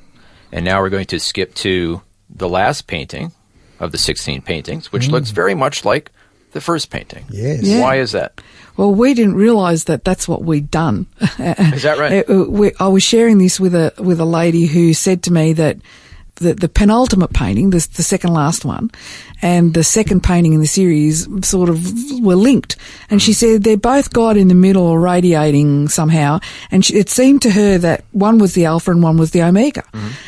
And 0.51 0.63
now 0.65 0.81
we're 0.81 0.89
going 0.89 1.07
to 1.07 1.19
skip 1.19 1.53
to 1.55 2.01
the 2.29 2.47
last 2.47 2.87
painting 2.87 3.31
of 3.79 3.91
the 3.91 3.97
16 3.97 4.41
paintings, 4.43 4.91
which 4.91 5.09
looks 5.09 5.31
very 5.31 5.55
much 5.55 5.83
like 5.83 6.11
the 6.51 6.61
first 6.61 6.89
painting. 6.91 7.25
Yes. 7.29 7.63
Yeah. 7.63 7.81
Why 7.81 7.95
is 7.97 8.11
that? 8.11 8.39
Well, 8.77 8.93
we 8.93 9.13
didn't 9.13 9.35
realise 9.35 9.85
that 9.85 10.03
that's 10.03 10.27
what 10.27 10.43
we'd 10.43 10.71
done. 10.71 11.07
Is 11.39 11.83
that 11.83 11.97
right? 11.97 12.23
Uh, 12.29 12.43
uh, 12.43 12.69
I 12.79 12.87
was 12.87 13.03
sharing 13.03 13.37
this 13.37 13.59
with 13.59 13.75
a 13.75 13.93
with 13.97 14.19
a 14.19 14.25
lady 14.25 14.65
who 14.65 14.93
said 14.93 15.23
to 15.23 15.33
me 15.33 15.53
that 15.53 15.77
the, 16.35 16.53
the 16.53 16.69
penultimate 16.69 17.33
painting, 17.33 17.69
the, 17.69 17.87
the 17.95 18.03
second 18.03 18.33
last 18.33 18.65
one, 18.65 18.89
and 19.41 19.73
the 19.73 19.83
second 19.83 20.23
painting 20.23 20.53
in 20.53 20.59
the 20.59 20.67
series 20.67 21.27
sort 21.47 21.69
of 21.69 21.79
were 22.21 22.35
linked. 22.35 22.75
And 23.09 23.21
she 23.21 23.33
said 23.33 23.63
they're 23.63 23.77
both 23.77 24.13
God 24.13 24.37
in 24.37 24.47
the 24.47 24.55
middle 24.55 24.83
or 24.83 24.99
radiating 24.99 25.89
somehow. 25.89 26.39
And 26.71 26.83
she, 26.83 26.95
it 26.95 27.09
seemed 27.09 27.41
to 27.43 27.51
her 27.51 27.77
that 27.79 28.03
one 28.11 28.39
was 28.39 28.53
the 28.53 28.65
Alpha 28.65 28.91
and 28.91 29.03
one 29.03 29.17
was 29.17 29.31
the 29.31 29.43
Omega. 29.43 29.83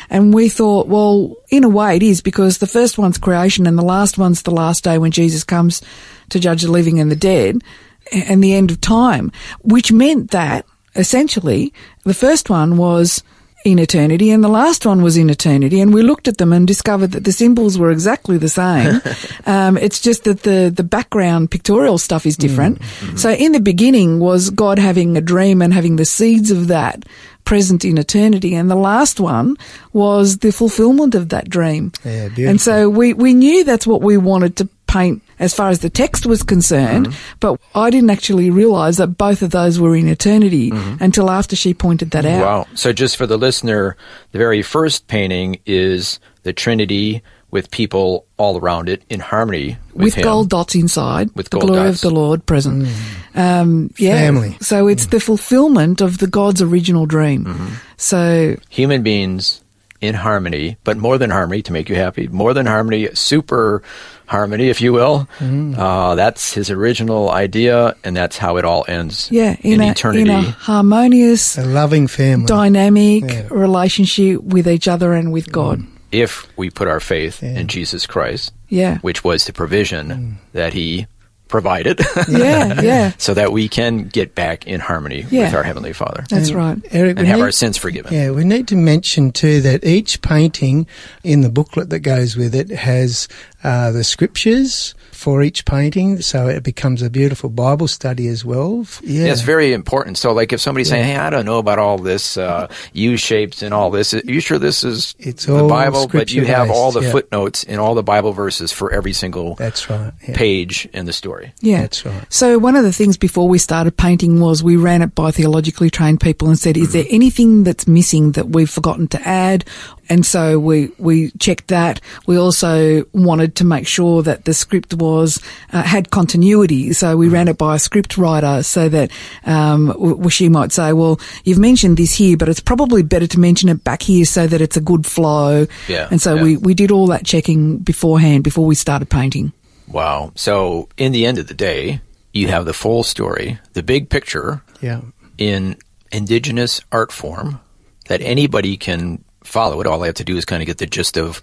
And 0.08 0.32
we 0.32 0.48
thought, 0.48 0.86
well, 0.86 1.36
in 1.48 1.64
a 1.64 1.68
way 1.68 1.96
it 1.96 2.02
is 2.02 2.20
because 2.20 2.58
the 2.58 2.66
first 2.66 2.98
one's 2.98 3.18
creation 3.18 3.66
and 3.66 3.78
the 3.78 3.82
last 3.82 4.16
one's 4.18 4.42
the 4.42 4.50
last 4.52 4.84
day 4.84 4.98
when 4.98 5.10
Jesus 5.10 5.44
comes 5.44 5.82
to 6.28 6.38
judge 6.38 6.62
the 6.62 6.70
living 6.70 7.00
and 7.00 7.10
the 7.10 7.16
dead 7.16 7.62
and 8.12 8.42
the 8.42 8.54
end 8.54 8.70
of 8.70 8.80
time, 8.80 9.32
which 9.62 9.92
meant 9.92 10.30
that 10.30 10.64
essentially 10.94 11.72
the 12.04 12.14
first 12.14 12.48
one 12.50 12.76
was 12.76 13.22
in 13.64 13.80
eternity 13.80 14.30
and 14.30 14.44
the 14.44 14.48
last 14.48 14.86
one 14.86 15.02
was 15.02 15.16
in 15.16 15.28
eternity 15.28 15.80
and 15.80 15.92
we 15.92 16.00
looked 16.00 16.28
at 16.28 16.38
them 16.38 16.52
and 16.52 16.68
discovered 16.68 17.10
that 17.10 17.24
the 17.24 17.32
symbols 17.32 17.76
were 17.76 17.90
exactly 17.90 18.38
the 18.38 18.48
same. 18.48 19.00
Um, 19.48 19.76
it's 19.76 20.00
just 20.00 20.24
that 20.24 20.42
the 20.42 20.72
the 20.74 20.82
background 20.82 21.52
pictorial 21.52 21.98
stuff 21.98 22.26
is 22.26 22.36
different. 22.36 22.82
So 23.14 23.30
in 23.30 23.52
the 23.52 23.60
beginning 23.60 24.18
was 24.18 24.50
god 24.50 24.78
having 24.80 25.16
a 25.16 25.20
dream 25.20 25.62
and 25.62 25.72
having 25.72 25.96
the 25.96 26.04
seeds 26.04 26.50
of 26.50 26.66
that 26.66 27.04
present 27.44 27.84
in 27.84 27.96
eternity 27.96 28.56
and 28.56 28.68
the 28.68 28.74
last 28.76 29.20
one 29.20 29.56
was 29.92 30.38
the 30.38 30.50
fulfillment 30.50 31.14
of 31.14 31.28
that 31.28 31.48
dream. 31.48 31.92
Yeah, 32.04 32.26
beautiful. 32.26 32.50
and 32.50 32.60
so 32.60 32.90
we, 32.90 33.12
we 33.12 33.34
knew 33.34 33.62
that's 33.62 33.86
what 33.86 34.02
we 34.02 34.16
wanted 34.16 34.56
to 34.56 34.68
paint 34.86 35.22
as 35.38 35.54
far 35.54 35.68
as 35.68 35.80
the 35.80 35.90
text 35.90 36.26
was 36.26 36.42
concerned, 36.42 37.08
mm-hmm. 37.08 37.36
but 37.40 37.60
I 37.74 37.90
didn't 37.90 38.10
actually 38.10 38.50
realize 38.50 38.96
that 38.96 39.18
both 39.18 39.42
of 39.42 39.50
those 39.50 39.78
were 39.78 39.96
in 39.96 40.08
eternity 40.08 40.70
mm-hmm. 40.70 41.02
until 41.02 41.30
after 41.30 41.56
she 41.56 41.74
pointed 41.74 42.10
that 42.12 42.24
out. 42.24 42.44
Wow. 42.44 42.66
So 42.74 42.92
just 42.92 43.16
for 43.16 43.26
the 43.26 43.36
listener, 43.36 43.96
the 44.32 44.38
very 44.38 44.62
first 44.62 45.06
painting 45.06 45.60
is 45.66 46.20
the 46.42 46.52
Trinity 46.52 47.22
with 47.50 47.70
people 47.70 48.26
all 48.36 48.58
around 48.58 48.88
it 48.88 49.02
in 49.08 49.20
harmony 49.20 49.78
with, 49.94 50.04
With 50.04 50.14
him. 50.14 50.24
gold 50.24 50.50
dots 50.50 50.74
inside, 50.74 51.30
With 51.34 51.50
the 51.50 51.58
gold 51.58 51.70
glory 51.70 51.88
dots. 51.88 52.02
of 52.04 52.10
the 52.10 52.14
Lord 52.14 52.44
present. 52.44 52.86
Mm. 52.86 53.34
Um, 53.34 53.90
yeah. 53.96 54.18
Family. 54.18 54.58
So 54.60 54.88
it's 54.88 55.06
mm. 55.06 55.10
the 55.10 55.20
fulfillment 55.20 56.00
of 56.00 56.18
the 56.18 56.26
God's 56.26 56.60
original 56.60 57.06
dream. 57.06 57.44
Mm-hmm. 57.44 57.74
So 57.96 58.56
Human 58.68 59.02
beings 59.02 59.62
in 60.00 60.14
harmony, 60.14 60.76
but 60.84 60.96
more 60.96 61.18
than 61.18 61.30
harmony 61.30 61.62
to 61.62 61.72
make 61.72 61.88
you 61.88 61.94
happy, 61.94 62.28
more 62.28 62.52
than 62.52 62.66
harmony, 62.66 63.08
super 63.14 63.82
harmony, 64.26 64.68
if 64.68 64.80
you 64.80 64.92
will. 64.92 65.28
Mm-hmm. 65.38 65.78
Uh, 65.78 66.14
that's 66.16 66.52
his 66.54 66.70
original 66.70 67.30
idea, 67.30 67.96
and 68.04 68.16
that's 68.16 68.36
how 68.38 68.56
it 68.56 68.64
all 68.64 68.84
ends 68.88 69.28
yeah, 69.30 69.56
in, 69.60 69.74
in, 69.74 69.80
a, 69.82 69.90
eternity. 69.90 70.22
in 70.22 70.30
a 70.30 70.42
harmonious, 70.42 71.58
A 71.58 71.64
loving 71.64 72.06
family. 72.06 72.46
dynamic 72.46 73.24
Yeah. 73.24 73.46
relationship 73.50 74.42
with 74.42 74.66
each 74.68 74.88
other 74.88 75.12
and 75.12 75.32
with 75.32 75.50
God. 75.52 75.78
Mm. 75.80 75.86
if 76.12 76.46
we 76.56 76.70
put 76.70 76.86
our 76.88 77.00
faith 77.00 77.42
Yeah. 77.42 77.58
in 77.58 77.66
Jesus 77.66 78.06
Christ, 78.06 78.52
Yeah. 78.68 78.98
which 78.98 79.24
was 79.24 79.44
the 79.44 79.52
provision 79.52 80.08
mm. 80.08 80.52
that 80.52 80.72
he 80.72 81.06
provided. 81.48 82.00
Yeah, 82.28 82.80
yeah. 82.82 83.12
so 83.18 83.32
that 83.34 83.52
we 83.52 83.68
can 83.68 84.08
get 84.08 84.34
back 84.34 84.66
in 84.66 84.80
harmony 84.80 85.24
Yeah. 85.30 85.44
with 85.44 85.54
our 85.54 85.62
Heavenly 85.62 85.92
Father 85.92 86.24
That's 86.28 86.48
And 86.48 86.56
right. 86.56 86.78
Eric, 86.90 87.18
and 87.18 87.26
have 87.28 87.38
need- 87.38 87.42
our 87.44 87.52
sins 87.52 87.76
forgiven. 87.76 88.12
Yeah, 88.14 88.30
we 88.32 88.44
need 88.44 88.66
to 88.68 88.76
mention 88.76 89.30
too 89.30 89.60
that 89.62 89.84
each 89.84 90.22
painting 90.22 90.86
in 91.22 91.42
the 91.42 91.48
booklet 91.50 91.90
that 91.90 92.00
goes 92.00 92.36
with 92.36 92.54
it 92.54 92.70
has 92.70 93.28
uh, 93.66 93.90
the 93.90 94.04
scriptures 94.04 94.94
for 95.10 95.42
each 95.42 95.64
painting, 95.64 96.20
so 96.20 96.46
it 96.46 96.62
becomes 96.62 97.02
a 97.02 97.10
beautiful 97.10 97.48
Bible 97.50 97.88
study 97.88 98.28
as 98.28 98.44
well. 98.44 98.82
F- 98.82 99.00
Yeah, 99.02 99.24
Yeah, 99.24 99.32
it's 99.32 99.40
very 99.40 99.72
important. 99.72 100.18
So, 100.18 100.32
like, 100.32 100.52
if 100.52 100.60
somebody's 100.60 100.88
saying, 100.90 101.04
"Hey, 101.04 101.16
I 101.16 101.30
don't 101.30 101.46
know 101.46 101.58
about 101.58 101.78
all 101.78 101.98
this 101.98 102.36
uh, 102.36 102.68
U 102.92 103.16
shapes 103.16 103.62
and 103.62 103.72
all 103.74 103.90
this," 103.90 104.14
are 104.14 104.20
you 104.24 104.40
sure 104.40 104.58
this 104.58 104.84
is 104.84 105.14
It's 105.18 105.46
the 105.46 105.56
all 105.56 105.68
Bible? 105.68 106.06
But 106.06 106.32
you 106.32 106.44
have 106.44 106.70
all 106.70 106.92
the 106.92 107.00
yeah. 107.00 107.10
footnotes 107.12 107.64
in 107.64 107.78
all 107.78 107.94
the 107.94 108.02
Bible 108.02 108.32
verses 108.32 108.72
for 108.72 108.92
every 108.92 109.12
single 109.14 109.54
that's 109.56 109.88
right. 109.90 110.12
Yeah. 110.28 110.36
page 110.36 110.88
in 110.92 111.06
the 111.06 111.12
story. 111.12 111.52
Yeah. 111.60 111.80
That's 111.82 112.04
right. 112.06 112.24
So 112.32 112.58
one 112.58 112.76
of 112.76 112.84
the 112.84 112.92
things 112.92 113.16
before 113.16 113.48
we 113.48 113.58
started 113.58 113.96
painting 113.96 114.38
was 114.40 114.62
we 114.62 114.76
ran 114.76 115.02
it 115.02 115.14
by 115.14 115.30
theologically 115.32 115.90
trained 115.90 116.20
people 116.20 116.48
and 116.48 116.58
said, 116.58 116.76
is 116.76 116.88
Mm-hmm. 116.88 116.92
there 116.92 117.06
anything 117.10 117.64
that's 117.64 117.88
missing 117.88 118.32
that 118.32 118.50
we've 118.50 118.70
forgotten 118.70 119.08
to 119.08 119.20
add? 119.26 119.64
And 120.08 120.24
so 120.24 120.58
we, 120.58 120.90
we 120.98 121.30
checked 121.32 121.68
that. 121.68 122.00
We 122.26 122.38
also 122.38 123.04
wanted 123.12 123.54
to 123.56 123.64
make 123.64 123.86
sure 123.86 124.22
that 124.22 124.44
the 124.44 124.54
script 124.54 124.94
was, 124.94 125.40
uh, 125.72 125.82
had 125.82 126.10
continuity. 126.10 126.92
So 126.92 127.16
we 127.16 127.28
ran 127.28 127.48
it 127.48 127.58
by 127.58 127.76
a 127.76 127.78
script 127.78 128.16
writer 128.16 128.62
so 128.62 128.88
that, 128.88 129.10
um, 129.44 129.86
w- 129.88 130.10
w- 130.16 130.30
she 130.30 130.48
might 130.48 130.72
say, 130.72 130.92
well, 130.92 131.20
you've 131.44 131.58
mentioned 131.58 131.96
this 131.96 132.14
here, 132.14 132.36
but 132.36 132.48
it's 132.48 132.60
probably 132.60 133.02
better 133.02 133.26
to 133.26 133.38
mention 133.40 133.68
it 133.68 133.82
back 133.84 134.02
here 134.02 134.24
so 134.24 134.46
that 134.46 134.60
it's 134.60 134.76
a 134.76 134.80
good 134.80 135.06
flow. 135.06 135.66
Yeah, 135.88 136.08
And 136.10 136.20
so 136.20 136.34
yeah. 136.36 136.42
we, 136.42 136.56
we 136.56 136.74
did 136.74 136.90
all 136.90 137.06
that 137.08 137.24
checking 137.24 137.78
beforehand 137.78 138.44
before 138.44 138.66
we 138.66 138.74
started 138.74 139.10
painting. 139.10 139.52
Wow. 139.88 140.32
So, 140.34 140.88
in 140.96 141.12
the 141.12 141.26
end 141.26 141.38
of 141.38 141.46
the 141.46 141.54
day, 141.54 142.00
you 142.32 142.48
have 142.48 142.64
the 142.64 142.72
full 142.74 143.04
story, 143.04 143.58
the 143.74 143.82
big 143.84 144.08
picture 144.10 144.62
Yeah. 144.80 145.00
in 145.38 145.76
indigenous 146.12 146.80
art 146.90 147.12
form 147.12 147.60
that 148.08 148.20
anybody 148.22 148.76
can 148.76 149.22
follow 149.46 149.80
it. 149.80 149.86
All 149.86 149.98
they 149.98 150.08
have 150.08 150.16
to 150.16 150.24
do 150.24 150.36
is 150.36 150.44
kind 150.44 150.62
of 150.62 150.66
get 150.66 150.78
the 150.78 150.86
gist 150.86 151.16
of 151.16 151.42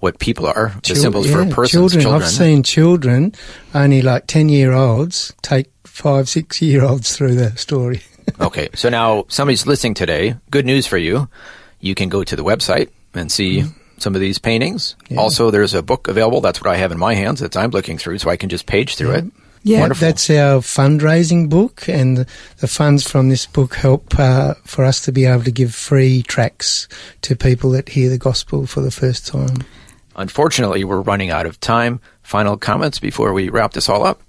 what 0.00 0.18
people 0.18 0.46
are, 0.46 0.72
the 0.74 0.80
Chil- 0.80 0.96
symbols 0.96 1.30
for 1.30 1.42
a 1.42 1.46
person. 1.46 1.78
Children. 1.78 2.02
children. 2.02 2.22
I've 2.22 2.28
seen 2.28 2.62
children, 2.64 3.34
only 3.72 4.02
like 4.02 4.26
10 4.26 4.48
year 4.48 4.72
olds, 4.72 5.32
take 5.42 5.70
five, 5.84 6.28
six 6.28 6.60
year 6.60 6.84
olds 6.84 7.16
through 7.16 7.36
the 7.36 7.56
story. 7.56 8.02
Okay, 8.40 8.68
so 8.74 8.88
now 8.88 9.24
somebody's 9.28 9.66
listening 9.66 9.94
today. 9.94 10.36
Good 10.50 10.64
news 10.64 10.86
for 10.86 10.96
you. 10.96 11.28
You 11.80 11.96
can 11.96 12.08
go 12.08 12.22
to 12.22 12.36
the 12.36 12.44
website 12.44 12.88
and 13.14 13.30
see 13.30 13.58
mm-hmm. 13.58 13.70
some 13.98 14.14
of 14.14 14.20
these 14.20 14.38
paintings. 14.38 14.94
Also, 15.18 15.50
there's 15.50 15.74
a 15.74 15.82
book 15.82 16.06
available. 16.06 16.40
That's 16.40 16.60
what 16.60 16.70
I 16.70 16.76
have 16.76 16.92
in 16.92 16.98
my 16.98 17.14
hands 17.14 17.40
that 17.40 17.56
I'm 17.56 17.70
looking 17.70 17.98
through, 17.98 18.18
so 18.18 18.30
I 18.30 18.36
can 18.36 18.48
just 18.48 18.66
page 18.66 18.94
through 18.94 19.10
it. 19.12 19.24
Yeah. 19.64 19.80
Wonderful. 19.80 20.06
That's 20.06 20.30
our 20.30 20.60
fundraising 20.60 21.48
book, 21.48 21.88
and 21.88 22.26
the, 22.58 22.68
funds 22.68 23.08
from 23.08 23.28
this 23.28 23.46
book 23.46 23.74
help 23.76 24.18
uh, 24.18 24.54
for 24.64 24.84
us 24.84 25.00
to 25.04 25.12
be 25.12 25.24
able 25.24 25.44
to 25.44 25.52
give 25.52 25.74
free 25.74 26.22
tracks 26.22 26.88
to 27.22 27.36
people 27.36 27.70
that 27.70 27.88
hear 27.88 28.10
the 28.10 28.18
gospel 28.18 28.66
for 28.66 28.80
the 28.80 28.90
first 28.90 29.26
time. 29.26 29.64
Unfortunately, 30.16 30.84
we're 30.84 31.00
running 31.00 31.30
out 31.30 31.46
of 31.46 31.60
time. 31.60 32.00
Final 32.22 32.56
comments 32.56 32.98
before 32.98 33.32
we 33.32 33.48
wrap 33.48 33.72
this 33.72 33.88
all 33.88 34.04
up. 34.04 34.20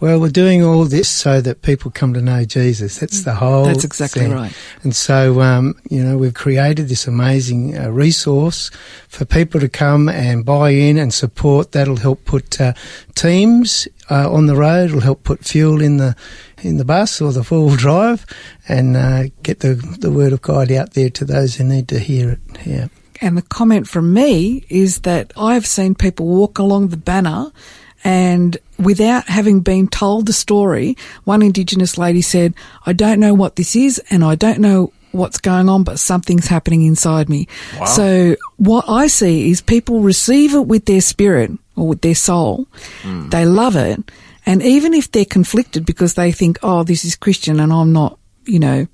Well, 0.00 0.20
we're 0.20 0.28
doing 0.28 0.62
all 0.62 0.84
this 0.84 1.08
so 1.08 1.40
that 1.40 1.62
people 1.62 1.90
come 1.90 2.14
to 2.14 2.20
know 2.20 2.44
Jesus. 2.44 2.98
That's 2.98 3.22
the 3.22 3.34
whole. 3.34 3.64
That's 3.64 3.84
exactly 3.84 4.22
thing. 4.22 4.32
right. 4.32 4.52
And 4.82 4.94
so, 4.94 5.40
um, 5.40 5.80
you 5.88 6.02
know, 6.02 6.18
we've 6.18 6.34
created 6.34 6.88
this 6.88 7.06
amazing 7.06 7.78
uh, 7.78 7.90
resource 7.90 8.70
for 9.08 9.24
people 9.24 9.60
to 9.60 9.68
come 9.68 10.08
and 10.08 10.44
buy 10.44 10.70
in 10.70 10.98
and 10.98 11.14
support. 11.14 11.72
That'll 11.72 11.96
help 11.96 12.24
put 12.24 12.60
uh, 12.60 12.74
teams 13.14 13.86
uh, 14.10 14.30
on 14.30 14.46
the 14.46 14.56
road. 14.56 14.90
It'll 14.90 15.00
help 15.00 15.22
put 15.22 15.44
fuel 15.44 15.80
in 15.80 15.98
the 15.98 16.16
in 16.62 16.78
the 16.78 16.84
bus 16.84 17.20
or 17.20 17.32
the 17.32 17.44
four 17.44 17.66
wheel 17.66 17.76
drive, 17.76 18.26
and 18.68 18.96
uh, 18.96 19.24
get 19.42 19.60
the 19.60 19.74
the 19.74 20.10
word 20.10 20.32
of 20.32 20.42
God 20.42 20.72
out 20.72 20.94
there 20.94 21.10
to 21.10 21.24
those 21.24 21.54
who 21.54 21.64
need 21.64 21.88
to 21.88 22.00
hear 22.00 22.30
it. 22.30 22.40
Yeah. 22.66 22.88
And 23.20 23.38
the 23.38 23.42
comment 23.42 23.88
from 23.88 24.12
me 24.12 24.64
is 24.68 25.00
that 25.00 25.32
I've 25.36 25.66
seen 25.66 25.94
people 25.94 26.26
walk 26.26 26.58
along 26.58 26.88
the 26.88 26.96
banner 26.96 27.52
and 28.04 28.58
without 28.78 29.26
having 29.28 29.60
been 29.60 29.88
told 29.88 30.26
the 30.26 30.32
story, 30.32 30.96
one 31.24 31.42
Indigenous 31.42 31.96
lady 31.96 32.20
said, 32.20 32.54
I 32.84 32.92
don't 32.92 33.18
know 33.18 33.32
what 33.34 33.56
this 33.56 33.74
is 33.74 33.98
and 34.10 34.22
I 34.22 34.34
don't 34.34 34.58
know 34.58 34.92
what's 35.12 35.38
going 35.38 35.68
on, 35.68 35.84
but 35.84 35.98
something's 35.98 36.48
happening 36.48 36.82
inside 36.82 37.28
me. 37.28 37.48
So 37.86 38.36
what 38.56 38.84
I 38.88 39.06
see 39.06 39.50
is 39.50 39.62
people 39.62 40.00
receive 40.00 40.54
it 40.54 40.66
with 40.66 40.84
their 40.86 41.00
spirit 41.00 41.52
or 41.76 41.88
with 41.88 42.02
their 42.02 42.14
soul. 42.14 42.66
Hmm. 43.02 43.28
They 43.30 43.46
love 43.46 43.76
it. 43.76 44.00
And 44.44 44.62
even 44.62 44.92
if 44.92 45.10
they're 45.10 45.24
conflicted 45.24 45.86
because 45.86 46.14
they 46.14 46.32
think, 46.32 46.58
oh, 46.62 46.82
this 46.82 47.04
is 47.04 47.16
Christian 47.16 47.60
and 47.60 47.72
I'm 47.72 47.92
not, 47.92 48.18
you 48.44 48.58
know, 48.58 48.86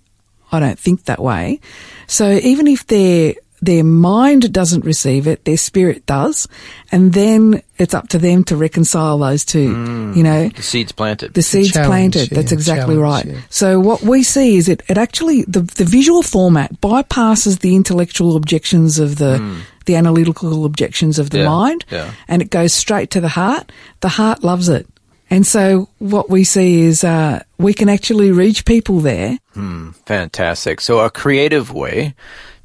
I 0.52 0.60
don't 0.60 0.78
think 0.78 1.04
that 1.04 1.20
way. 1.20 1.60
So 2.06 2.30
even 2.30 2.66
if 2.66 2.86
their 2.86 3.34
their 3.62 3.84
mind 3.84 4.52
doesn't 4.52 4.84
receive 4.84 5.26
it, 5.26 5.44
their 5.44 5.56
spirit 5.56 6.06
does, 6.06 6.48
and 6.92 7.12
then 7.12 7.62
it's 7.78 7.94
up 7.94 8.08
to 8.08 8.18
them 8.18 8.44
to 8.44 8.56
reconcile 8.56 9.18
those 9.18 9.44
two. 9.44 9.74
Mm. 9.74 10.16
You 10.16 10.22
know, 10.22 10.48
The 10.48 10.62
seed's 10.62 10.92
planted. 10.92 11.34
the 11.34 11.42
seeds 11.42 11.72
challenge, 11.72 12.14
planted. 12.14 12.30
yeah, 12.32 12.36
That's 12.36 12.52
exactly 12.52 12.96
right. 12.96 13.24
yeah. 13.24 13.40
So 13.50 13.80
what 13.80 14.02
we 14.02 14.22
see 14.22 14.56
is 14.56 14.68
it, 14.68 14.82
it 14.88 14.98
actually 14.98 15.42
the 15.42 15.60
the 15.60 15.84
visual 15.84 16.22
format 16.22 16.80
bypasses 16.80 17.60
the 17.60 17.74
intellectual 17.76 18.36
objections 18.36 18.98
of 18.98 19.16
the 19.16 19.38
mm. 19.38 19.60
the 19.86 19.96
analytical 19.96 20.64
objections 20.64 21.18
of 21.18 21.30
the. 21.30 21.38
Yeah, 21.38 21.48
mind, 21.48 21.84
yeah. 21.90 22.12
and 22.28 22.42
it 22.42 22.50
goes 22.50 22.72
straight 22.72 23.10
to 23.12 23.20
the 23.20 23.28
heart. 23.28 23.72
The 24.00 24.08
heart 24.10 24.44
loves 24.44 24.68
it. 24.68 24.86
And 25.30 25.46
so 25.46 25.88
what 25.98 26.28
we 26.28 26.44
see 26.44 26.82
is 26.82 27.02
uh, 27.02 27.42
we 27.56 27.72
can 27.72 27.88
actually 27.88 28.30
reach 28.30 28.64
people 28.64 29.00
there. 29.00 29.38
Hmm, 29.54 29.90
fantastic. 30.06 30.80
So 30.80 30.98
a 30.98 31.10
creative 31.10 31.72
way, 31.72 32.14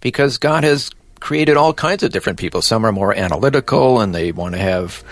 because 0.05 0.37
God 0.37 0.63
has 0.63 0.91
created 1.19 1.57
all 1.57 1.73
kinds 1.73 2.03
of 2.03 2.11
different 2.11 2.37
people. 2.37 2.61
Some 2.61 2.85
are 2.85 2.91
more 2.91 3.11
analytical 3.11 4.01
and 4.01 4.13
they 4.13 4.31
want 4.31 4.53
to 4.53 4.61
have 4.61 5.03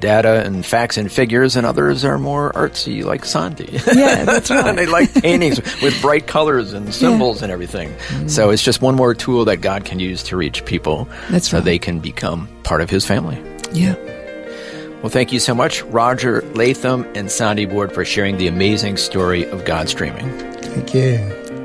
data 0.00 0.42
and 0.44 0.66
facts 0.66 0.96
and 0.96 1.12
figures, 1.12 1.54
and 1.54 1.64
others 1.64 2.04
are 2.04 2.18
more 2.18 2.50
artsy, 2.54 3.04
like 3.04 3.24
Sandy. 3.24 3.78
Yeah, 3.94 4.24
that's 4.24 4.50
right. 4.50 4.66
and 4.66 4.76
they 4.76 4.86
like 4.86 5.14
paintings 5.14 5.60
with 5.80 6.02
bright 6.02 6.26
colors 6.26 6.72
and 6.72 6.92
symbols 6.92 7.42
and 7.42 7.52
everything. 7.52 7.90
Mm-hmm. 7.90 8.26
So 8.26 8.50
it's 8.50 8.64
just 8.64 8.82
one 8.82 8.96
more 8.96 9.14
tool 9.14 9.44
that 9.44 9.58
God 9.58 9.84
can 9.84 10.00
use 10.00 10.24
to 10.24 10.36
reach 10.36 10.64
people 10.64 11.06
That's 11.30 11.48
so 11.48 11.58
right. 11.58 11.64
they 11.64 11.78
can 11.78 12.00
become 12.00 12.48
part 12.64 12.80
of 12.80 12.90
His 12.90 13.06
family. 13.06 13.38
Yeah. 13.72 13.94
Well, 15.00 15.10
thank 15.10 15.32
you 15.32 15.38
so 15.38 15.54
much, 15.54 15.82
Roger 15.84 16.42
Latham 16.54 17.06
and 17.14 17.30
Sandy 17.30 17.66
Ward, 17.66 17.92
for 17.92 18.04
sharing 18.04 18.36
the 18.36 18.48
amazing 18.48 18.96
story 18.96 19.48
of 19.48 19.64
God's 19.64 19.94
dreaming. 19.94 20.28
Thank 20.60 20.92
you. 20.92 21.18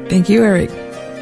Thank 0.08 0.30
you, 0.30 0.44
Eric. 0.44 0.70